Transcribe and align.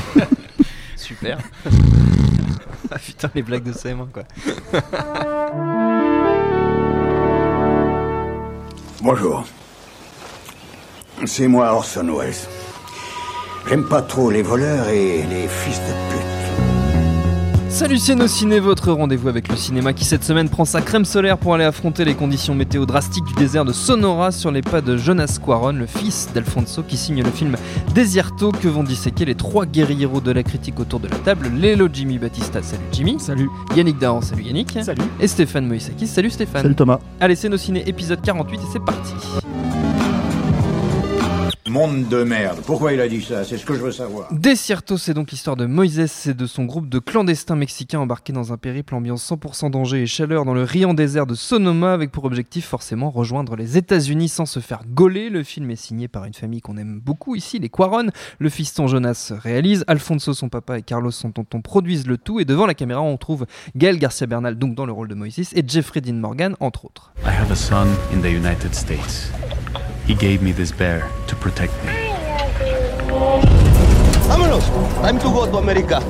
Super. 0.96 1.38
ah 2.90 2.98
putain, 2.98 3.30
les 3.34 3.42
blagues 3.42 3.64
de 3.64 3.72
CM1 3.72 4.08
quoi. 4.12 4.22
Bonjour. 9.02 9.44
C'est 11.24 11.48
moi 11.48 11.72
Orson 11.72 12.08
Welles. 12.18 12.34
J'aime 13.68 13.88
pas 13.88 14.02
trop 14.02 14.30
les 14.30 14.42
voleurs 14.42 14.88
et 14.88 15.22
les 15.22 15.48
fils 15.48 15.78
de 15.78 15.92
pute. 16.10 16.41
Salut 17.82 17.98
c'est 17.98 18.14
nos 18.14 18.28
ciné, 18.28 18.60
votre 18.60 18.92
rendez-vous 18.92 19.26
avec 19.26 19.48
le 19.48 19.56
cinéma 19.56 19.92
qui 19.92 20.04
cette 20.04 20.22
semaine 20.22 20.48
prend 20.48 20.64
sa 20.64 20.80
crème 20.80 21.04
solaire 21.04 21.36
pour 21.36 21.52
aller 21.54 21.64
affronter 21.64 22.04
les 22.04 22.14
conditions 22.14 22.54
météo 22.54 22.86
drastiques 22.86 23.24
du 23.24 23.34
désert 23.34 23.64
de 23.64 23.72
Sonora 23.72 24.30
sur 24.30 24.52
les 24.52 24.62
pas 24.62 24.80
de 24.80 24.96
Jonas 24.96 25.40
Quaron, 25.44 25.72
le 25.72 25.86
fils 25.86 26.28
d'Alfonso 26.32 26.84
qui 26.84 26.96
signe 26.96 27.24
le 27.24 27.30
film 27.32 27.56
Desierto 27.92 28.52
que 28.52 28.68
vont 28.68 28.84
disséquer 28.84 29.24
les 29.24 29.34
trois 29.34 29.66
guerrieros 29.66 30.20
de 30.20 30.30
la 30.30 30.44
critique 30.44 30.78
autour 30.78 31.00
de 31.00 31.08
la 31.08 31.16
table, 31.16 31.50
Lélo 31.56 31.88
Jimmy 31.92 32.18
Batista, 32.18 32.62
salut 32.62 32.84
Jimmy. 32.92 33.16
Salut. 33.18 33.50
Yannick 33.74 33.98
Dahan, 33.98 34.20
salut 34.20 34.44
Yannick. 34.44 34.78
Salut. 34.80 35.02
Et 35.18 35.26
Stéphane 35.26 35.66
Moïsakis, 35.66 36.06
salut 36.06 36.30
Stéphane. 36.30 36.62
Salut 36.62 36.76
Thomas. 36.76 37.00
Allez 37.18 37.34
c'est 37.34 37.48
nos 37.48 37.56
ciné 37.56 37.82
épisode 37.88 38.22
48 38.22 38.58
et 38.58 38.60
c'est 38.72 38.84
parti. 38.84 39.14
Monde 41.72 42.06
de 42.08 42.22
merde. 42.22 42.60
Pourquoi 42.66 42.92
il 42.92 43.00
a 43.00 43.08
dit 43.08 43.22
ça? 43.22 43.44
C'est 43.44 43.56
ce 43.56 43.64
que 43.64 43.72
je 43.72 43.80
veux 43.80 43.92
savoir. 43.92 44.30
Desierto, 44.30 44.98
c'est 44.98 45.14
donc 45.14 45.30
l'histoire 45.30 45.56
de 45.56 45.64
Moïse 45.64 46.26
et 46.28 46.34
de 46.34 46.44
son 46.44 46.66
groupe 46.66 46.90
de 46.90 46.98
clandestins 46.98 47.56
mexicains 47.56 48.00
embarqués 48.00 48.34
dans 48.34 48.52
un 48.52 48.58
périple 48.58 48.94
ambiance 48.94 49.26
100% 49.26 49.70
danger 49.70 50.02
et 50.02 50.06
chaleur 50.06 50.44
dans 50.44 50.52
le 50.52 50.64
riant 50.64 50.92
désert 50.92 51.26
de 51.26 51.34
Sonoma 51.34 51.94
avec 51.94 52.10
pour 52.10 52.26
objectif 52.26 52.66
forcément 52.66 53.08
rejoindre 53.08 53.56
les 53.56 53.78
États-Unis 53.78 54.28
sans 54.28 54.44
se 54.44 54.60
faire 54.60 54.82
gauler. 54.86 55.30
Le 55.30 55.42
film 55.42 55.70
est 55.70 55.76
signé 55.76 56.08
par 56.08 56.26
une 56.26 56.34
famille 56.34 56.60
qu'on 56.60 56.76
aime 56.76 57.00
beaucoup 57.02 57.36
ici, 57.36 57.58
les 57.58 57.70
Quaron. 57.70 58.10
Le 58.38 58.50
fiston 58.50 58.86
Jonas 58.86 59.32
réalise, 59.34 59.82
Alfonso 59.86 60.34
son 60.34 60.50
papa 60.50 60.78
et 60.78 60.82
Carlos 60.82 61.10
son 61.10 61.30
tonton 61.30 61.62
produisent 61.62 62.06
le 62.06 62.18
tout 62.18 62.38
et 62.38 62.44
devant 62.44 62.66
la 62.66 62.74
caméra 62.74 63.00
on 63.00 63.16
trouve 63.16 63.46
Gaël 63.76 63.98
Garcia 63.98 64.26
Bernal 64.26 64.58
donc 64.58 64.74
dans 64.74 64.84
le 64.84 64.92
rôle 64.92 65.08
de 65.08 65.14
Moïse 65.14 65.54
et 65.54 65.64
Jeffrey 65.66 66.02
Dean 66.02 66.16
Morgan 66.16 66.54
entre 66.60 66.84
autres. 66.84 67.14
I 67.24 67.30
have 67.30 67.50
a 67.50 67.56
son 67.56 67.86
in 68.14 68.20
the 68.20 68.26
United 68.30 68.74
States. 68.74 69.32
He 70.06 70.14
gave 70.14 70.42
me 70.42 70.52
this 70.52 70.72
bear 70.72 71.04
to 71.28 71.36
protect 71.36 71.72
me. 71.84 71.92
Vámonos. 74.28 74.64
Time 75.02 75.18
to 75.18 75.30
go 75.30 75.46
to 75.46 75.58
America. 75.58 76.00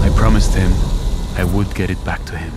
I 0.00 0.10
promised 0.16 0.54
him 0.54 0.70
I 1.38 1.44
would 1.44 1.72
get 1.74 1.90
it 1.90 2.02
back 2.04 2.24
to 2.26 2.36
him. 2.36 2.52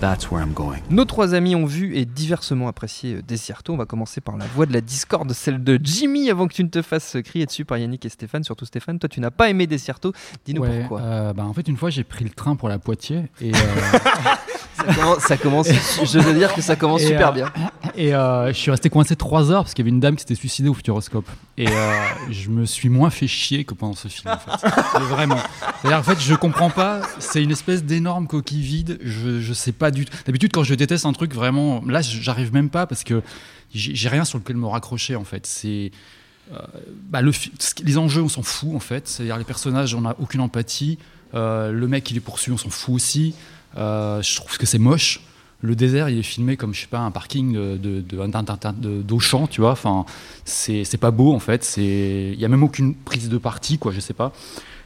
That's 0.00 0.30
where 0.30 0.42
I'm 0.42 0.52
going. 0.52 0.82
Nos 0.90 1.04
trois 1.06 1.32
amis 1.34 1.54
ont 1.54 1.64
vu 1.64 1.96
et 1.96 2.04
diversement 2.04 2.68
apprécié 2.68 3.14
euh, 3.14 3.22
Desierto. 3.22 3.72
On 3.72 3.76
va 3.76 3.86
commencer 3.86 4.20
par 4.20 4.36
la 4.36 4.44
voix 4.46 4.66
de 4.66 4.72
la 4.72 4.80
discorde, 4.82 5.32
celle 5.32 5.62
de 5.64 5.78
Jimmy, 5.82 6.28
avant 6.30 6.46
que 6.46 6.52
tu 6.52 6.62
ne 6.64 6.68
te 6.68 6.82
fasses 6.82 7.16
crier 7.24 7.46
dessus 7.46 7.64
par 7.64 7.78
Yannick 7.78 8.04
et 8.04 8.08
Stéphane. 8.10 8.44
Surtout 8.44 8.66
Stéphane, 8.66 8.98
toi 8.98 9.08
tu 9.08 9.20
n'as 9.20 9.30
pas 9.30 9.48
aimé 9.48 9.66
Desierto. 9.66 10.12
Dis-nous 10.44 10.60
Ouais, 10.62 10.80
pourquoi. 10.80 11.00
euh, 11.00 11.32
bah, 11.32 11.44
en 11.44 11.52
fait, 11.54 11.68
une 11.68 11.76
fois, 11.76 11.88
j'ai 11.90 12.04
pris 12.04 12.24
le 12.24 12.30
train 12.30 12.54
pour 12.56 12.68
la 12.68 12.78
Poitiers 12.78 13.24
et, 13.40 13.52
euh, 13.54 13.58
Ça 14.86 14.94
commence, 14.94 15.18
ça 15.18 15.36
commence- 15.36 15.68
je 16.12 16.18
veux 16.18 16.34
dire 16.34 16.52
que 16.54 16.60
ça 16.62 16.76
commence 16.76 17.02
Et, 17.02 17.06
super 17.08 17.28
euh, 17.28 17.32
bien. 17.32 17.52
et 17.96 18.14
euh, 18.14 18.48
je 18.48 18.52
suis 18.58 18.70
resté 18.70 18.90
coincé 18.90 19.16
trois 19.16 19.50
heures 19.50 19.62
parce 19.64 19.74
qu'il 19.74 19.84
y 19.84 19.88
avait 19.88 19.94
une 19.94 20.00
dame 20.00 20.14
qui 20.16 20.20
s'était 20.20 20.34
suicidée 20.34 20.68
au 20.68 20.74
Futuroscope. 20.74 21.26
Et 21.56 21.68
euh, 21.68 22.04
je 22.30 22.50
me 22.50 22.64
suis 22.66 22.88
moins 22.88 23.10
fait 23.10 23.26
chier 23.28 23.64
que 23.64 23.74
pendant 23.74 23.94
ce 23.94 24.08
film, 24.08 24.32
en 24.32 24.38
fait. 24.38 24.68
Mais 24.98 25.04
vraiment. 25.06 25.38
C'est-à-dire, 25.80 25.98
en 25.98 26.02
fait, 26.02 26.20
je 26.20 26.34
comprends 26.34 26.70
pas. 26.70 27.00
C'est 27.18 27.42
une 27.42 27.50
espèce 27.52 27.84
d'énorme 27.84 28.26
coquille 28.26 28.62
vide. 28.62 28.98
Je, 29.02 29.40
je 29.40 29.52
sais 29.52 29.72
pas 29.72 29.90
du 29.90 30.04
tout. 30.04 30.12
D'habitude, 30.26 30.50
quand 30.52 30.64
je 30.64 30.74
déteste 30.74 31.06
un 31.06 31.12
truc, 31.12 31.34
vraiment, 31.34 31.82
là, 31.86 32.00
j'arrive 32.02 32.52
même 32.52 32.70
pas 32.70 32.86
parce 32.86 33.04
que 33.04 33.22
j'ai 33.72 34.08
rien 34.08 34.24
sur 34.24 34.38
lequel 34.38 34.56
me 34.56 34.66
raccrocher, 34.66 35.16
en 35.16 35.24
fait. 35.24 35.46
C'est. 35.46 35.90
euh, 36.52 36.58
bah, 37.08 37.22
le, 37.22 37.32
les 37.84 37.98
enjeux, 37.98 38.22
on 38.22 38.28
s'en 38.28 38.42
fout 38.42 38.70
en 38.74 38.80
fait. 38.80 39.08
C'est-à-dire 39.08 39.38
les 39.38 39.44
personnages, 39.44 39.94
on 39.94 40.02
n'a 40.02 40.14
aucune 40.20 40.40
empathie. 40.40 40.98
Euh, 41.34 41.72
le 41.72 41.88
mec, 41.88 42.08
il 42.10 42.16
est 42.16 42.20
poursuivi, 42.20 42.54
on 42.54 42.58
s'en 42.58 42.70
fout 42.70 42.94
aussi. 42.94 43.34
Euh, 43.76 44.22
je 44.22 44.36
trouve 44.36 44.56
que 44.58 44.66
c'est 44.66 44.78
moche. 44.78 45.20
Le 45.60 45.74
désert, 45.74 46.10
il 46.10 46.18
est 46.18 46.22
filmé 46.22 46.56
comme 46.56 46.74
je 46.74 46.82
sais 46.82 46.86
pas 46.86 46.98
un 46.98 47.10
parking 47.10 47.54
de 47.54 49.02
d'Auchan, 49.02 49.46
tu 49.46 49.62
vois. 49.62 49.72
Enfin, 49.72 50.04
c'est 50.44 51.00
pas 51.00 51.10
beau 51.10 51.32
en 51.32 51.38
fait. 51.38 51.76
Il 51.78 52.38
y 52.38 52.44
a 52.44 52.48
même 52.48 52.62
aucune 52.62 52.94
prise 52.94 53.28
de 53.30 53.38
parti, 53.38 53.78
quoi. 53.78 53.90
Je 53.92 54.00
sais 54.00 54.12
pas. 54.12 54.32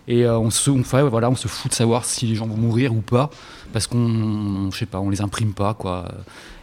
Et 0.08 0.24
euh, 0.24 0.38
on 0.38 0.50
se, 0.50 0.70
on, 0.70 0.82
fait, 0.84 1.02
voilà, 1.02 1.28
on 1.28 1.36
se 1.36 1.48
fout 1.48 1.70
de 1.70 1.76
savoir 1.76 2.06
si 2.06 2.26
les 2.26 2.34
gens 2.34 2.46
vont 2.46 2.56
mourir 2.56 2.94
ou 2.94 3.02
pas, 3.02 3.28
parce 3.74 3.86
qu'on, 3.86 4.70
je 4.72 4.78
sais 4.78 4.86
pas, 4.86 5.00
on 5.00 5.10
les 5.10 5.20
imprime 5.20 5.52
pas, 5.52 5.74
quoi. 5.74 6.08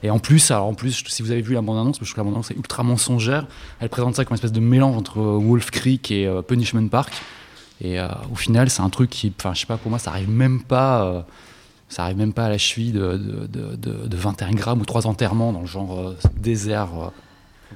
Et 0.01 0.09
en 0.09 0.17
plus, 0.17 0.49
alors 0.49 0.65
en 0.65 0.73
plus, 0.73 1.03
si 1.07 1.21
vous 1.21 1.29
avez 1.29 1.43
vu 1.43 1.53
la 1.53 1.61
bande-annonce, 1.61 1.99
parce 1.99 2.11
que 2.11 2.17
la 2.17 2.23
bande-annonce 2.23 2.49
est 2.49 2.55
ultra 2.55 2.81
mensongère, 2.81 3.45
elle 3.79 3.89
présente 3.89 4.15
ça 4.15 4.25
comme 4.25 4.33
une 4.33 4.37
espèce 4.37 4.51
de 4.51 4.59
mélange 4.59 4.97
entre 4.97 5.19
euh, 5.19 5.37
Wolf 5.37 5.69
Creek 5.69 6.09
et 6.09 6.27
Punishment 6.47 6.87
Park. 6.87 7.13
Et 7.81 7.99
au 8.31 8.35
final, 8.35 8.69
c'est 8.69 8.81
un 8.81 8.89
truc 8.89 9.09
qui, 9.09 9.33
enfin, 9.37 9.53
je 9.53 9.59
sais 9.59 9.65
pas, 9.65 9.75
pour 9.75 9.89
moi, 9.89 9.99
ça 9.99 10.09
arrive 10.09 10.29
même 10.29 10.63
pas, 10.63 11.25
ça 11.89 12.03
arrive 12.03 12.17
même 12.17 12.33
pas 12.33 12.45
à 12.45 12.49
la 12.49 12.57
cheville 12.57 12.91
de, 12.91 13.13
de, 13.17 13.47
de, 13.47 13.75
de- 13.75 14.07
de 14.07 14.17
21 14.17 14.51
grammes 14.51 14.81
ou 14.81 14.85
trois 14.85 15.07
enterrements 15.07 15.53
dans 15.53 15.61
le 15.61 15.67
genre 15.67 15.99
euh, 15.99 16.17
désert. 16.37 16.89
euh. 16.99 17.07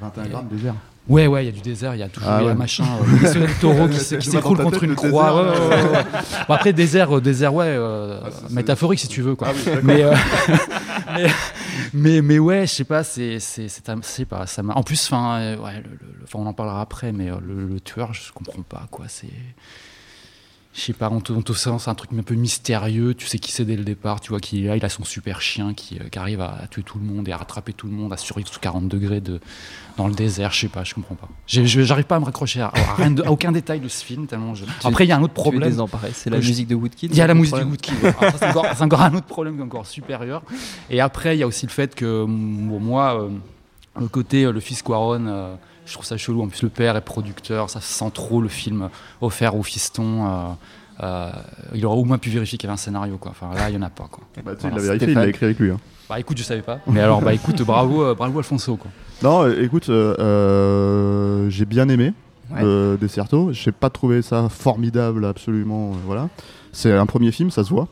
21 0.01 0.27
grammes 0.27 0.47
de 0.49 0.55
désert. 0.55 0.75
Ouais, 1.07 1.25
ouais, 1.25 1.43
il 1.43 1.45
y 1.47 1.49
a 1.49 1.51
du 1.51 1.61
désert, 1.61 1.95
il 1.95 1.99
y 1.99 2.03
a 2.03 2.07
toujours 2.09 2.29
Ah 2.29 2.43
ouais. 2.43 2.51
un 2.51 2.53
machin, 2.53 2.83
euh, 2.85 3.33
le 3.33 3.59
taureau 3.59 3.87
qui, 3.87 3.97
s'écroule 3.99 4.57
contre 4.57 4.71
tête, 4.79 4.81
une 4.83 4.95
croix. 4.95 5.09
désert, 5.09 5.35
ouais, 5.35 5.41
ouais, 5.41 5.67
ouais, 5.83 5.89
ouais. 5.97 6.03
Bon, 6.47 6.53
après, 6.53 6.71
désert, 6.71 7.17
euh, 7.17 7.21
désert, 7.21 7.51
ouais, 7.55 7.65
euh, 7.67 8.19
Ah, 8.23 8.29
métaphorique 8.51 8.99
si 8.99 9.07
tu 9.07 9.23
veux, 9.23 9.33
quoi. 9.33 9.47
Ah 9.49 9.53
oui, 9.55 9.71
mais, 9.81 10.03
euh, 10.03 10.13
mais, 11.15 11.27
mais, 11.93 12.21
mais 12.21 12.37
ouais, 12.39 12.67
je 12.67 12.73
sais 12.73 12.83
pas, 12.83 13.03
c'est, 13.03 13.39
pas, 14.29 14.45
ça. 14.45 14.61
En 14.75 14.83
plus, 14.83 15.03
enfin, 15.11 15.39
euh, 15.39 15.57
on 16.35 16.45
en 16.45 16.53
parlera 16.53 16.81
après, 16.81 17.11
mais 17.11 17.31
euh, 17.31 17.35
le, 17.43 17.65
le 17.65 17.79
tueur, 17.79 18.13
je 18.13 18.31
comprends 18.31 18.61
pas, 18.61 18.83
quoi. 18.91 19.05
C'est, 19.07 19.27
je 20.71 20.81
sais 20.81 20.93
pas, 20.93 21.09
on 21.11 21.19
te, 21.19 21.33
on 21.33 21.41
te 21.41 21.51
sent, 21.51 21.71
c'est 21.79 21.89
un 21.89 21.95
truc 21.95 22.11
un 22.17 22.21
peu 22.21 22.35
mystérieux. 22.35 23.15
Tu 23.15 23.25
sais 23.25 23.39
qui 23.39 23.51
c'est 23.51 23.65
dès 23.65 23.75
le 23.75 23.83
départ. 23.83 24.21
Tu 24.21 24.29
vois 24.29 24.39
qu'il 24.39 24.63
est 24.63 24.67
là, 24.67 24.77
il 24.77 24.85
a 24.85 24.89
son 24.89 25.03
super 25.03 25.41
chien 25.41 25.73
qui, 25.73 25.97
euh, 25.99 26.09
qui 26.09 26.19
arrive 26.19 26.41
à, 26.41 26.67
tuer 26.69 26.83
tout 26.83 26.99
le 26.99 27.05
monde 27.05 27.27
et 27.27 27.31
à 27.31 27.37
rattraper 27.37 27.73
tout 27.73 27.87
le 27.87 27.93
monde, 27.93 28.13
à 28.13 28.17
survivre 28.17 28.47
sous 28.49 28.59
40 28.59 28.87
degrés 28.87 29.19
de, 29.19 29.39
dans 29.97 30.07
le 30.07 30.13
désert. 30.13 30.51
Je 30.51 30.61
sais 30.61 30.67
pas, 30.67 30.83
je 30.83 30.93
comprends 30.93 31.15
pas. 31.15 31.27
J'arrive 31.47 32.05
pas 32.05 32.17
à 32.17 32.19
me 32.19 32.25
raccrocher 32.25 32.61
à, 32.61 32.67
à 32.67 32.93
rien 32.95 33.11
de- 33.11 33.23
à 33.23 33.31
aucun 33.31 33.51
détail 33.51 33.79
de 33.79 33.87
ce 33.87 34.05
film 34.05 34.27
tellement. 34.27 34.53
Je... 34.53 34.65
Après, 34.83 35.05
il 35.05 35.07
y 35.07 35.11
a 35.11 35.17
un 35.17 35.23
autre 35.23 35.33
problème. 35.33 35.75
C'est 36.13 36.29
la 36.29 36.37
musique 36.37 36.67
de 36.67 36.75
Woodkid. 36.75 37.11
Il 37.11 37.17
y 37.17 37.21
a 37.21 37.27
la 37.27 37.33
musique 37.33 37.49
problème. 37.49 37.71
Woodkid. 37.71 38.03
ouais. 38.03 38.13
C'est 38.37 38.83
encore, 38.83 39.01
un 39.01 39.13
autre 39.15 39.25
problème 39.25 39.55
qui 39.55 39.61
est 39.61 39.65
encore 39.65 39.87
supérieur. 39.87 40.43
Et 40.91 41.01
après, 41.01 41.35
il 41.35 41.39
y 41.39 41.43
a 41.43 41.47
aussi 41.47 41.65
le 41.65 41.71
fait 41.71 41.95
que 41.95 42.25
bon, 42.25 42.79
moi, 42.79 43.19
euh, 43.21 43.29
le 43.99 44.07
côté 44.07 44.43
euh, 44.43 44.51
le 44.51 44.59
fils 44.59 44.83
Quaron, 44.83 45.25
euh, 45.25 45.55
je 45.89 45.93
trouve 45.95 46.05
ça 46.05 46.15
chelou. 46.17 46.41
En 46.43 46.47
plus, 46.47 46.61
le 46.63 46.69
père 46.69 46.95
est 46.95 47.01
producteur, 47.01 47.69
ça 47.69 47.81
sent 47.81 48.11
trop 48.13 48.41
le 48.41 48.47
film 48.47 48.89
offert 49.21 49.55
au 49.55 49.63
fiston. 49.63 50.25
euh, 50.27 50.47
euh, 51.01 51.29
il 51.73 51.85
aurait 51.85 51.97
au 51.97 52.03
moins 52.05 52.17
pu 52.17 52.29
vérifier 52.29 52.57
qu'il 52.57 52.67
y 52.67 52.69
avait 52.69 52.73
un 52.75 52.77
scénario. 52.77 53.17
Quoi. 53.17 53.31
Enfin, 53.31 53.53
là, 53.55 53.69
il 53.69 53.71
n'y 53.75 53.77
en 53.77 53.85
a 53.85 53.89
pas. 53.89 54.07
Quoi. 54.11 54.23
Bah, 54.43 54.53
tu 54.55 54.61
sais, 54.61 54.67
il 54.67 54.71
Voilà, 54.71 54.75
l'a 54.75 54.81
vérifié, 54.83 55.07
il 55.11 55.15
l'a 55.15 55.27
écrit 55.27 55.45
avec 55.45 55.59
lui. 55.59 55.71
hein. 55.71 55.79
Bah 56.09 56.19
écoute, 56.19 56.37
je 56.37 56.43
savais 56.43 56.61
pas. 56.61 56.79
Mais 56.87 57.01
alors, 57.01 57.21
bah 57.21 57.33
écoute, 57.33 57.61
bravo, 57.61 58.03
euh, 58.03 58.15
bravo 58.15 58.37
Alfonso. 58.39 58.75
Quoi. 58.77 58.89
Non, 59.23 59.43
euh, 59.43 59.61
écoute, 59.63 59.89
j'ai 61.49 61.65
bien 61.65 61.87
aimé 61.89 62.13
Ouais. 62.51 62.61
euh, 62.63 62.97
Desierto. 62.97 63.49
J'ai 63.53 63.71
pas 63.71 63.91
trouvé 63.91 64.21
ça 64.23 64.49
formidable, 64.49 65.23
absolument. 65.25 65.91
euh, 65.91 65.95
voilà. 66.05 66.29
C'est 66.71 66.91
un 66.91 67.05
premier 67.05 67.31
film, 67.31 67.51
ça 67.51 67.63
se 67.63 67.69
voit. 67.69 67.87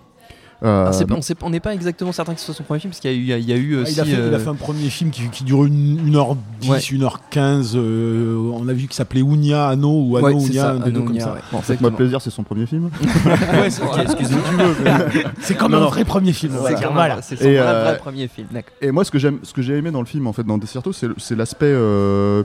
Euh, 0.63 0.91
Ah, 0.91 1.06
pas- 1.06 1.16
on 1.44 1.50
n'est 1.51 1.59
pas 1.59 1.72
exactement 1.75 2.12
certain 2.12 2.34
que 2.34 2.40
ce 2.40 2.47
soit 2.47 2.56
son 2.56 2.63
premier 2.63 2.79
film 2.79 2.90
parce 2.90 3.00
qu'il 3.00 3.12
y 3.12 3.13
a 3.13 3.18
eu, 3.18 3.22
il 3.22 3.28
y 3.28 3.34
a- 3.34 3.38
il 3.38 3.47
y 3.47 3.53
a 3.53 3.56
eu 3.57 3.78
Ah, 3.78 3.81
aussi. 3.84 3.94
il, 3.94 4.00
a 4.01 4.06
fait, 4.06 4.09
il 4.12 4.16
a 4.16 4.19
euh, 4.22 4.40
fait 4.40 4.50
un 4.50 4.56
premier 4.56 4.90
film 4.90 5.12
qui, 5.12 5.22
qui 5.29 5.44
dure 5.44 5.66
une, 5.66 6.00
1h10, 6.12 6.68
Ouais. 6.68 6.79
1h15. 6.79 7.73
euh, 7.75 8.51
on 8.56 8.68
a 8.68 8.73
vu 8.73 8.85
qu'il 8.88 8.94
s'appelait 8.94 9.22
Ounia, 9.22 9.68
Anno 9.68 9.88
ou 10.01 10.18
Anno 10.18 10.40
ouais, 10.40 10.51
ça, 10.51 10.72
un 10.72 10.79
des 10.79 10.91
deux 10.91 11.01
Anno 11.01 11.07
comme 11.09 11.19
ça. 11.19 11.35
ouais. 11.62 11.91
Plaisir, 11.91 12.22
c'est 12.22 12.31
son 12.31 12.41
premier 12.41 12.66
film. 12.66 12.90
Ouais, 13.62 13.69
c'est 13.69 13.84
ok, 13.84 14.00
excuse-moi. 14.01 14.41
C'est 15.41 15.56
comme 15.56 15.73
Non, 15.73 15.84
un 15.84 15.85
vrai 15.85 16.06
premier 16.06 16.34
film. 16.34 16.53
C'est 16.53 16.59
voilà. 16.59 16.89
Voilà. 16.89 17.22
c'est 17.22 17.35
son 17.35 17.44
Et, 17.45 17.57
vrai, 17.57 17.68
euh, 17.68 17.84
vrai 17.84 17.97
premier 17.97 18.28
film. 18.28 18.47
Et 18.81 18.91
moi, 18.91 19.03
ce 19.03 19.12
que 19.12 19.19
j'aime, 19.19 19.38
ce 19.44 19.53
que 19.53 19.62
j'ai 19.62 19.78
aimé 19.78 19.91
dans 19.91 20.00
le 20.00 20.06
film, 20.07 20.25
en 20.25 20.34
fait, 20.34 20.44
dans 20.44 20.57
Desierto, 20.57 20.91
c'est 20.91 21.07
c'est 21.18 21.35
l'aspect, 21.35 21.66
euh, 21.68 22.41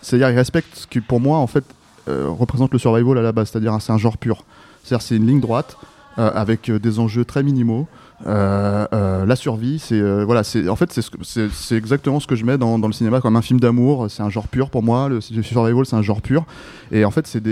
c'est-à-dire, 0.00 0.30
il 0.30 0.36
respecte 0.36 0.74
ce 0.74 0.86
qui, 0.86 1.00
pour 1.00 1.20
moi, 1.20 1.36
en 1.38 1.46
fait, 1.46 1.64
euh, 2.08 2.28
représente 2.30 2.72
le 2.72 2.78
survival 2.78 3.18
à 3.18 3.22
la 3.22 3.32
base, 3.32 3.50
c'est-à-dire, 3.50 3.76
c'est 3.80 3.92
un 3.92 3.98
genre 3.98 4.16
pur. 4.16 4.44
C'est-à-dire, 4.84 5.02
c'est 5.06 5.16
une 5.16 5.26
ligne 5.26 5.40
droite 5.40 5.76
avec 6.16 6.68
euh, 6.68 6.78
des 6.78 6.98
enjeux 6.98 7.24
très 7.24 7.42
minimaux. 7.42 7.86
Euh, 8.26 8.86
euh, 8.92 9.26
la 9.26 9.34
survie, 9.34 9.78
c'est 9.78 10.00
euh, 10.00 10.24
voilà, 10.24 10.44
c'est 10.44 10.68
en 10.68 10.76
fait 10.76 10.96
c'est 11.22 11.76
exactement 11.76 12.20
ce 12.20 12.26
que 12.26 12.36
je 12.36 12.44
mets 12.44 12.56
dans, 12.56 12.78
le 12.78 12.92
cinéma 12.92 13.20
comme 13.20 13.36
un 13.36 13.42
film 13.42 13.58
d'amour. 13.58 14.06
C'est 14.10 14.22
un 14.22 14.30
genre 14.30 14.48
pur 14.48 14.70
pour 14.70 14.82
moi. 14.82 15.08
Le, 15.08 15.16
le 15.16 15.42
survival, 15.42 15.86
c'est 15.86 15.96
un 15.96 16.02
genre 16.02 16.22
pur. 16.22 16.44
Et 16.92 17.04
en 17.04 17.10
fait, 17.10 17.26
c'est 17.26 17.42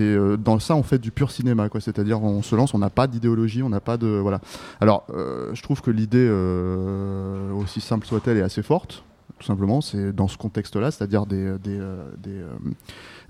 euh, 0.00 0.36
dans 0.36 0.58
ça 0.58 0.74
on 0.74 0.82
fait 0.82 0.98
du 0.98 1.10
pur 1.10 1.30
cinéma, 1.30 1.68
quoi. 1.68 1.80
C'est-à-dire, 1.80 2.22
on 2.22 2.42
se 2.42 2.56
lance, 2.56 2.74
on 2.74 2.78
n'a 2.78 2.90
pas 2.90 3.06
d'idéologie, 3.06 3.62
on 3.62 3.68
n'a 3.68 3.80
pas 3.80 3.96
de 3.96 4.08
voilà. 4.08 4.40
Alors, 4.80 5.06
euh, 5.14 5.50
je 5.54 5.62
trouve 5.62 5.80
que 5.80 5.90
l'idée, 5.90 6.26
euh, 6.28 7.52
aussi 7.52 7.80
simple 7.80 8.06
soit-elle, 8.06 8.38
est 8.38 8.42
assez 8.42 8.62
forte. 8.62 9.04
Tout 9.40 9.46
simplement. 9.46 9.80
C'est 9.80 10.12
dans 10.12 10.28
ce 10.28 10.36
contexte-là, 10.36 10.90
c'est-à-dire 10.90 11.26
des, 11.26 11.58
des, 11.58 11.78
euh, 11.80 12.04
des, 12.18 12.30
euh, 12.30 12.52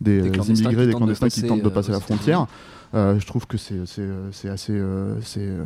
des, 0.00 0.20
Des 0.22 0.38
euh, 0.38 0.42
immigrés, 0.42 0.86
des 0.86 0.92
clandestins 0.92 1.28
qui 1.28 1.42
tentent 1.42 1.62
de 1.62 1.68
passer 1.68 1.92
la 1.92 2.00
frontière. 2.00 2.46
Euh, 2.92 3.20
je 3.20 3.26
trouve 3.26 3.46
que 3.46 3.56
c'est 3.56 3.86
c'est, 3.86 4.08
c'est 4.32 4.48
assez 4.48 4.72
euh, 4.72 5.20
c'est 5.20 5.46
euh, 5.46 5.64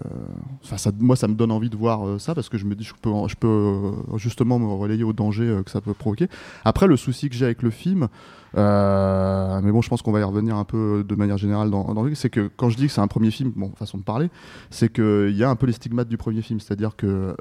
ça 0.63 0.91
moi 0.99 1.17
ça 1.17 1.27
me 1.27 1.35
donne 1.35 1.51
envie 1.53 1.71
de 1.71 1.77
voir 1.77 2.21
ça 2.21 2.35
parce 2.35 2.51
que 2.51 2.59
je 2.59 2.67
me 2.67 2.75
dis 2.75 2.85
je 2.85 2.93
peux 3.01 3.11
je 3.29 3.35
peux 3.35 3.93
justement 4.19 4.59
me 4.59 4.67
relayer 4.67 5.05
au 5.05 5.15
danger 5.15 5.63
que 5.65 5.71
ça 5.71 5.81
peut 5.81 5.95
provoquer 5.95 6.29
après 6.67 6.87
le 6.87 6.99
souci 6.99 7.31
que 7.31 7.35
j'ai 7.35 7.47
avec 7.47 7.63
le 7.63 7.71
film 7.71 8.09
mais 8.55 9.73
bon 9.73 9.81
je 9.81 9.89
pense 9.89 10.03
qu'on 10.03 10.13
va 10.13 10.21
y 10.21 10.23
revenir 10.23 10.57
un 10.57 10.65
peu 10.65 11.03
de 11.09 11.15
manière 11.15 11.39
générale 11.39 11.71
dans, 11.71 11.95
dans 11.95 12.03
le 12.03 12.15
c'est 12.15 12.29
que 12.29 12.51
quand 12.59 12.69
je 12.69 12.77
dis 12.77 12.89
que 12.89 12.93
c'est 12.93 13.01
un 13.01 13.09
premier 13.09 13.31
film 13.31 13.55
bon 13.57 13.71
façon 13.71 13.97
de 13.97 14.03
parler 14.03 14.29
c'est 14.69 14.91
que 14.91 15.29
il 15.31 15.37
y 15.39 15.45
a 15.45 15.49
un 15.49 15.57
peu 15.57 15.65
les 15.65 15.73
stigmates 15.73 16.09
du 16.09 16.19
premier 16.19 16.43
film 16.43 16.61
c'est-à-dire 16.61 16.95
que 16.95 17.35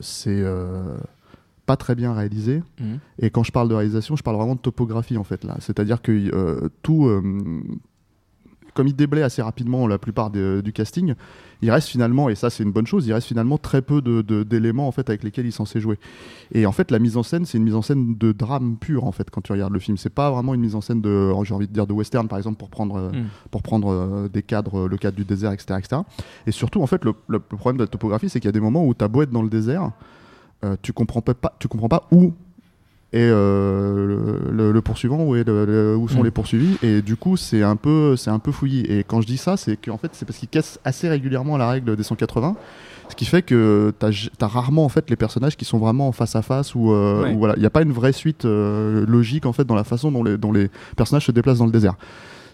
c'est 0.00 0.42
pas 1.66 1.76
très 1.76 1.94
bien 1.94 2.12
réalisé 2.12 2.62
Mhm. 2.80 2.98
et 3.20 3.30
quand 3.30 3.42
je 3.42 3.52
parle 3.52 3.68
de 3.68 3.74
réalisation, 3.74 4.16
je 4.16 4.22
parle 4.22 4.36
vraiment 4.36 4.54
de 4.54 4.60
topographie 4.60 5.16
en 5.16 5.24
fait 5.24 5.44
là. 5.44 5.56
C'est-à-dire 5.60 6.02
que 6.02 6.12
euh, 6.12 6.68
tout, 6.82 7.06
euh, 7.06 7.22
comme 8.74 8.88
il 8.88 8.96
déblaye 8.96 9.22
assez 9.22 9.40
rapidement 9.40 9.86
la 9.86 9.98
plupart 9.98 10.30
du 10.30 10.72
casting, 10.74 11.14
il 11.62 11.70
reste 11.70 11.88
finalement, 11.88 12.28
et 12.28 12.34
ça 12.34 12.50
c'est 12.50 12.64
une 12.64 12.72
bonne 12.72 12.88
chose, 12.88 13.06
il 13.06 13.12
reste 13.12 13.28
finalement 13.28 13.56
très 13.56 13.82
peu 13.82 14.02
de- 14.02 14.20
de- 14.20 14.42
d'éléments 14.42 14.88
en 14.88 14.92
fait 14.92 15.08
avec 15.08 15.22
lesquels 15.22 15.44
il 15.46 15.48
est 15.48 15.52
censé 15.52 15.78
jouer. 15.80 15.96
Et 16.52 16.66
en 16.66 16.72
fait, 16.72 16.90
la 16.90 16.98
mise 16.98 17.16
en 17.16 17.22
scène, 17.22 17.44
c'est 17.46 17.56
une 17.56 17.62
mise 17.64 17.76
en 17.76 17.82
scène 17.82 18.16
de 18.18 18.32
drame 18.32 18.76
pur 18.76 19.04
en 19.04 19.12
fait 19.12 19.30
quand 19.30 19.40
tu 19.42 19.52
regardes 19.52 19.72
le 19.72 19.78
film. 19.78 19.96
C'est 19.96 20.10
pas 20.12 20.28
vraiment 20.32 20.54
une 20.54 20.60
mise 20.60 20.74
en 20.74 20.80
scène 20.80 21.00
de, 21.00 21.32
j'ai 21.44 21.54
envie 21.54 21.68
de 21.68 21.72
dire 21.72 21.86
de 21.86 21.92
western 21.92 22.26
par 22.26 22.36
exemple 22.36 22.58
pour 22.58 22.68
prendre 22.68 22.96
euh, 22.96 23.10
Mm. 23.12 23.24
pour 23.52 23.62
prendre 23.62 24.28
des 24.28 24.42
cadres, 24.42 24.88
le 24.88 24.96
cadre 24.96 25.16
du 25.16 25.24
désert, 25.24 25.52
etc., 25.52 25.76
etc. 25.78 26.02
Et 26.48 26.50
surtout, 26.50 26.82
en 26.82 26.86
fait, 26.88 27.04
le- 27.04 27.14
le 27.28 27.38
problème 27.38 27.76
de 27.78 27.84
la 27.84 27.88
topographie, 27.88 28.28
c'est 28.28 28.40
qu'il 28.40 28.48
y 28.48 28.50
a 28.50 28.52
des 28.52 28.60
moments 28.60 28.84
où 28.84 28.92
t'as 28.92 29.06
beau 29.08 29.22
être 29.22 29.30
dans 29.30 29.42
le 29.42 29.48
désert, 29.48 29.92
euh, 30.64 30.76
tu 30.82 30.92
comprends 30.92 31.20
pas, 31.22 31.34
pas- 31.34 31.54
tu 31.58 31.68
comprends 31.68 31.88
pas 31.88 32.06
où 32.10 32.32
est 33.12 33.18
euh, 33.20 34.06
le, 34.06 34.50
le- 34.50 34.72
le 34.72 34.80
poursuivant, 34.82 35.22
où, 35.24 35.36
est 35.36 35.44
le- 35.46 35.96
où 35.96 36.08
sont 36.08 36.20
Mm. 36.20 36.24
les 36.24 36.30
poursuivis, 36.32 36.78
et 36.82 37.00
du 37.00 37.16
coup, 37.16 37.36
c'est 37.36 37.62
un 37.62 37.76
peu, 37.76 38.16
c'est 38.16 38.30
un 38.30 38.38
peu 38.40 38.50
fouillis. 38.50 38.80
Et 38.86 39.04
quand 39.04 39.20
je 39.20 39.26
dis 39.26 39.36
ça, 39.36 39.56
c'est 39.56 39.76
qu'en 39.76 39.98
fait, 39.98 40.10
c'est 40.14 40.24
parce 40.24 40.38
qu'il 40.38 40.48
casse 40.48 40.80
assez 40.84 41.08
régulièrement 41.08 41.56
la 41.56 41.68
règle 41.70 41.94
des 41.96 42.02
180. 42.02 42.56
Ce 43.10 43.14
qui 43.14 43.26
fait 43.26 43.42
que 43.42 43.92
t'as 43.98 44.08
as 44.40 44.46
rarement 44.48 44.84
en 44.84 44.88
fait 44.88 45.10
les 45.10 45.16
personnages 45.16 45.56
qui 45.58 45.64
sont 45.66 45.78
vraiment 45.78 46.08
en 46.08 46.12
face 46.12 46.34
à 46.36 46.42
face 46.42 46.74
ou 46.74 46.90
euh, 46.90 47.22
Ouais. 47.24 47.34
voilà, 47.34 47.54
il 47.56 47.60
n'y 47.60 47.66
a 47.66 47.70
pas 47.70 47.82
une 47.82 47.92
vraie 47.92 48.12
suite 48.14 48.44
logique 48.46 49.44
en 49.46 49.52
fait 49.52 49.64
dans 49.64 49.74
la 49.74 49.84
façon 49.84 50.10
dont 50.10 50.24
les, 50.24 50.38
dont 50.38 50.52
les 50.52 50.70
personnages 50.96 51.26
se 51.26 51.30
déplacent 51.32 51.58
dans 51.58 51.66
le 51.66 51.70
désert. 51.72 51.94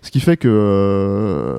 Ce 0.03 0.11
qui 0.11 0.19
fait 0.19 0.37
que 0.37 0.49
euh, 0.49 1.59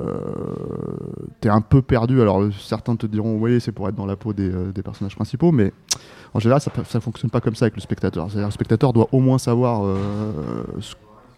t'es 1.40 1.48
un 1.48 1.60
peu 1.60 1.80
perdu. 1.82 2.20
Alors 2.20 2.44
certains 2.60 2.96
te 2.96 3.06
diront 3.06 3.36
oui 3.38 3.60
c'est 3.60 3.72
pour 3.72 3.88
être 3.88 3.94
dans 3.94 4.06
la 4.06 4.16
peau 4.16 4.32
des, 4.32 4.50
des 4.74 4.82
personnages 4.82 5.14
principaux, 5.16 5.52
mais 5.52 5.72
en 6.34 6.38
général 6.40 6.60
ça, 6.60 6.70
ça 6.88 7.00
fonctionne 7.00 7.30
pas 7.30 7.40
comme 7.40 7.54
ça 7.54 7.64
avec 7.66 7.74
le 7.76 7.80
spectateur. 7.82 8.26
C'est-à-dire 8.28 8.48
le 8.48 8.52
spectateur 8.52 8.92
doit 8.92 9.08
au 9.12 9.20
moins 9.20 9.38
savoir 9.38 9.84
euh, 9.84 9.96
ce- 10.80 10.94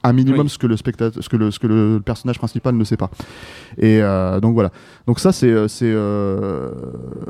un 0.07 0.13
minimum 0.13 0.43
Oui. 0.43 0.49
ce 0.51 0.59
que 0.59 0.67
le 0.67 0.77
spectateur, 0.77 1.23
ce 1.25 1.29
que 1.31 1.37
le, 1.39 1.51
ce 1.51 1.59
que 1.59 1.67
le 1.67 1.99
personnage 2.05 2.37
principal 2.39 2.77
ne 2.77 2.85
sait 2.85 2.99
pas. 2.99 3.09
Et 3.79 4.03
euh, 4.03 4.39
donc 4.39 4.53
voilà. 4.53 4.71
Donc 5.07 5.19
ça 5.19 5.33
c'est 5.33 5.49
euh, 5.51 5.67
c'est 5.67 5.91
euh, 5.91 6.73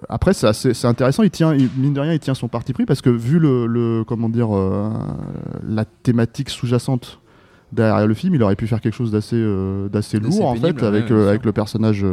après 0.09 0.33
c'est 0.35 0.85
intéressant. 0.85 1.23
Il 1.23 1.31
tient 1.31 1.55
il- 1.55 1.71
mine 1.77 1.95
de 1.95 2.01
rien 2.01 2.13
il 2.15 2.19
tient 2.19 2.35
son 2.35 2.49
parti 2.49 2.73
pris 2.73 2.85
parce 2.85 3.01
que 3.01 3.11
vu 3.11 3.39
le, 3.39 3.67
le 3.67 4.03
comment 4.05 4.29
dire 4.29 4.49
euh, 4.57 4.91
la 5.69 5.85
thématique 5.85 6.51
sous-jacente 6.51 7.21
derrière 7.73 8.07
le 8.07 8.15
film, 8.15 8.35
il 8.35 8.43
aurait 8.43 8.57
pu 8.57 8.67
faire 8.67 8.81
quelque 8.81 8.95
chose 8.95 9.13
d'assez 9.13 9.41
d'assez 9.93 10.19
lourd 10.19 10.45
en 10.47 10.55
pénible, 10.55 10.81
fait 10.81 10.87
avec 10.87 11.11
ouais, 11.11 11.29
avec 11.29 11.45
le 11.45 11.53
personnage 11.53 12.05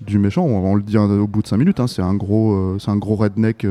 du 0.00 0.18
méchant. 0.20 0.44
On, 0.44 0.70
on 0.70 0.74
le 0.76 0.82
dit 0.82 0.96
au 0.98 1.26
bout 1.26 1.42
de 1.42 1.48
5 1.48 1.56
minutes. 1.56 1.80
hein, 1.80 1.88
c'est 1.88 2.02
un 2.02 2.14
gros 2.14 2.76
c'est 2.78 2.90
un 2.92 2.96
gros 2.96 3.16
redneck. 3.16 3.66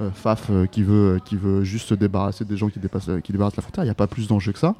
Euh, 0.00 0.04
euh, 0.04 0.10
Faf 0.10 0.48
euh, 0.50 0.66
qui 0.66 0.82
veut 0.82 1.20
qui 1.24 1.36
veut 1.36 1.64
juste 1.64 1.88
se 1.88 1.94
débarrasser 1.94 2.44
des 2.44 2.56
gens 2.56 2.68
qui 2.68 2.78
dépassent 2.78 3.10
qui 3.22 3.32
débarrassent 3.32 3.56
la 3.56 3.62
frontière. 3.62 3.84
Il 3.84 3.88
n'y 3.88 3.92
a 3.92 3.94
pas 3.94 4.06
plus 4.06 4.28
d'enjeu 4.28 4.52
que 4.52 4.58
ça. 4.58 4.74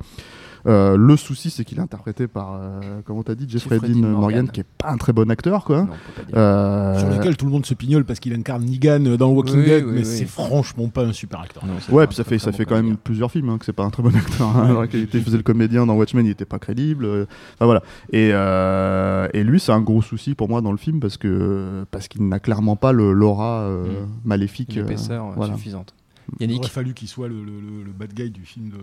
Euh, 0.66 0.96
le 0.96 1.16
souci, 1.16 1.50
c'est 1.50 1.64
qu'il 1.64 1.78
est 1.78 1.82
interprété 1.82 2.26
par, 2.26 2.54
euh, 2.54 3.00
comment 3.04 3.22
t'as 3.22 3.34
dit, 3.34 3.46
Jeffrey, 3.48 3.76
Jeffrey 3.76 3.88
Dean 3.88 4.00
Dean 4.00 4.08
Morgan, 4.08 4.20
Morgan. 4.20 4.50
qui 4.50 4.60
est 4.60 4.66
pas 4.78 4.90
un 4.90 4.96
très 4.96 5.12
bon 5.12 5.30
acteur, 5.30 5.64
quoi. 5.64 5.82
Non. 5.82 5.88
Euh, 6.34 6.98
Sur 6.98 7.08
lequel 7.10 7.36
tout 7.36 7.44
le 7.46 7.52
monde 7.52 7.64
se 7.66 7.74
pignole 7.74 8.04
parce 8.04 8.18
qu'il 8.20 8.32
incarne 8.34 8.64
Negan 8.64 9.16
dans 9.16 9.28
Walking 9.30 9.56
Oui, 9.58 9.64
Dead, 9.64 9.84
oui, 9.84 9.92
mais 9.92 9.98
oui. 10.00 10.04
c'est 10.04 10.24
franchement 10.26 10.88
pas 10.88 11.04
un 11.04 11.12
super 11.12 11.40
acteur. 11.40 11.64
Non, 11.66 11.74
Ouais, 11.94 12.02
pas 12.04 12.06
puis 12.08 12.16
ça 12.16 12.24
fait, 12.24 12.38
ça 12.38 12.50
fait 12.52 12.64
quand 12.64 12.74
même 12.82 12.96
plusieurs 12.96 13.30
films 13.30 13.48
hein, 13.50 13.58
que 13.58 13.64
c'est 13.64 13.72
pas 13.72 13.84
un 13.84 13.90
très 13.90 14.02
bon 14.02 14.14
acteur. 14.14 14.48
hein, 14.56 14.68
dans 14.74 14.82
lequel 14.82 15.00
il 15.00 15.04
était- 15.04 15.18
il 15.18 15.24
faisait 15.24 15.36
le 15.36 15.42
comédien 15.42 15.86
dans 15.86 15.94
Watchmen, 15.94 16.26
il 16.26 16.30
était 16.30 16.44
pas 16.44 16.58
crédible. 16.58 17.04
euh, 17.04 17.26
Enfin 17.54 17.66
voilà. 17.66 17.82
Et, 18.12 18.30
euh, 18.32 19.28
et 19.34 19.44
lui, 19.44 19.60
c'est 19.60 19.72
un 19.72 19.80
gros 19.80 20.02
souci 20.02 20.34
pour 20.34 20.48
moi 20.48 20.60
dans 20.62 20.72
le 20.72 20.78
film 20.78 21.00
parce 21.00 21.16
que 21.16 21.84
parce 21.90 22.08
qu'il 22.08 22.26
n'a 22.28 22.40
clairement 22.40 22.76
pas 22.76 22.92
le 22.92 23.12
l'aura 23.12 23.60
euh, 23.60 23.86
Mm. 24.02 24.06
maléfique. 24.24 24.74
Une 24.76 24.82
épaisseur 24.82 25.26
voilà. 25.36 25.54
suffisante. 25.54 25.94
Il 26.40 26.52
aurait 26.58 26.68
fallu 26.68 26.92
qu'il 26.92 27.06
soit 27.08 27.28
le, 27.28 27.36
le- 27.36 27.60
le- 27.60 27.84
le 27.84 27.92
bad 27.92 28.12
guy 28.12 28.30
du 28.30 28.42
film 28.44 28.70
de, 28.70 28.76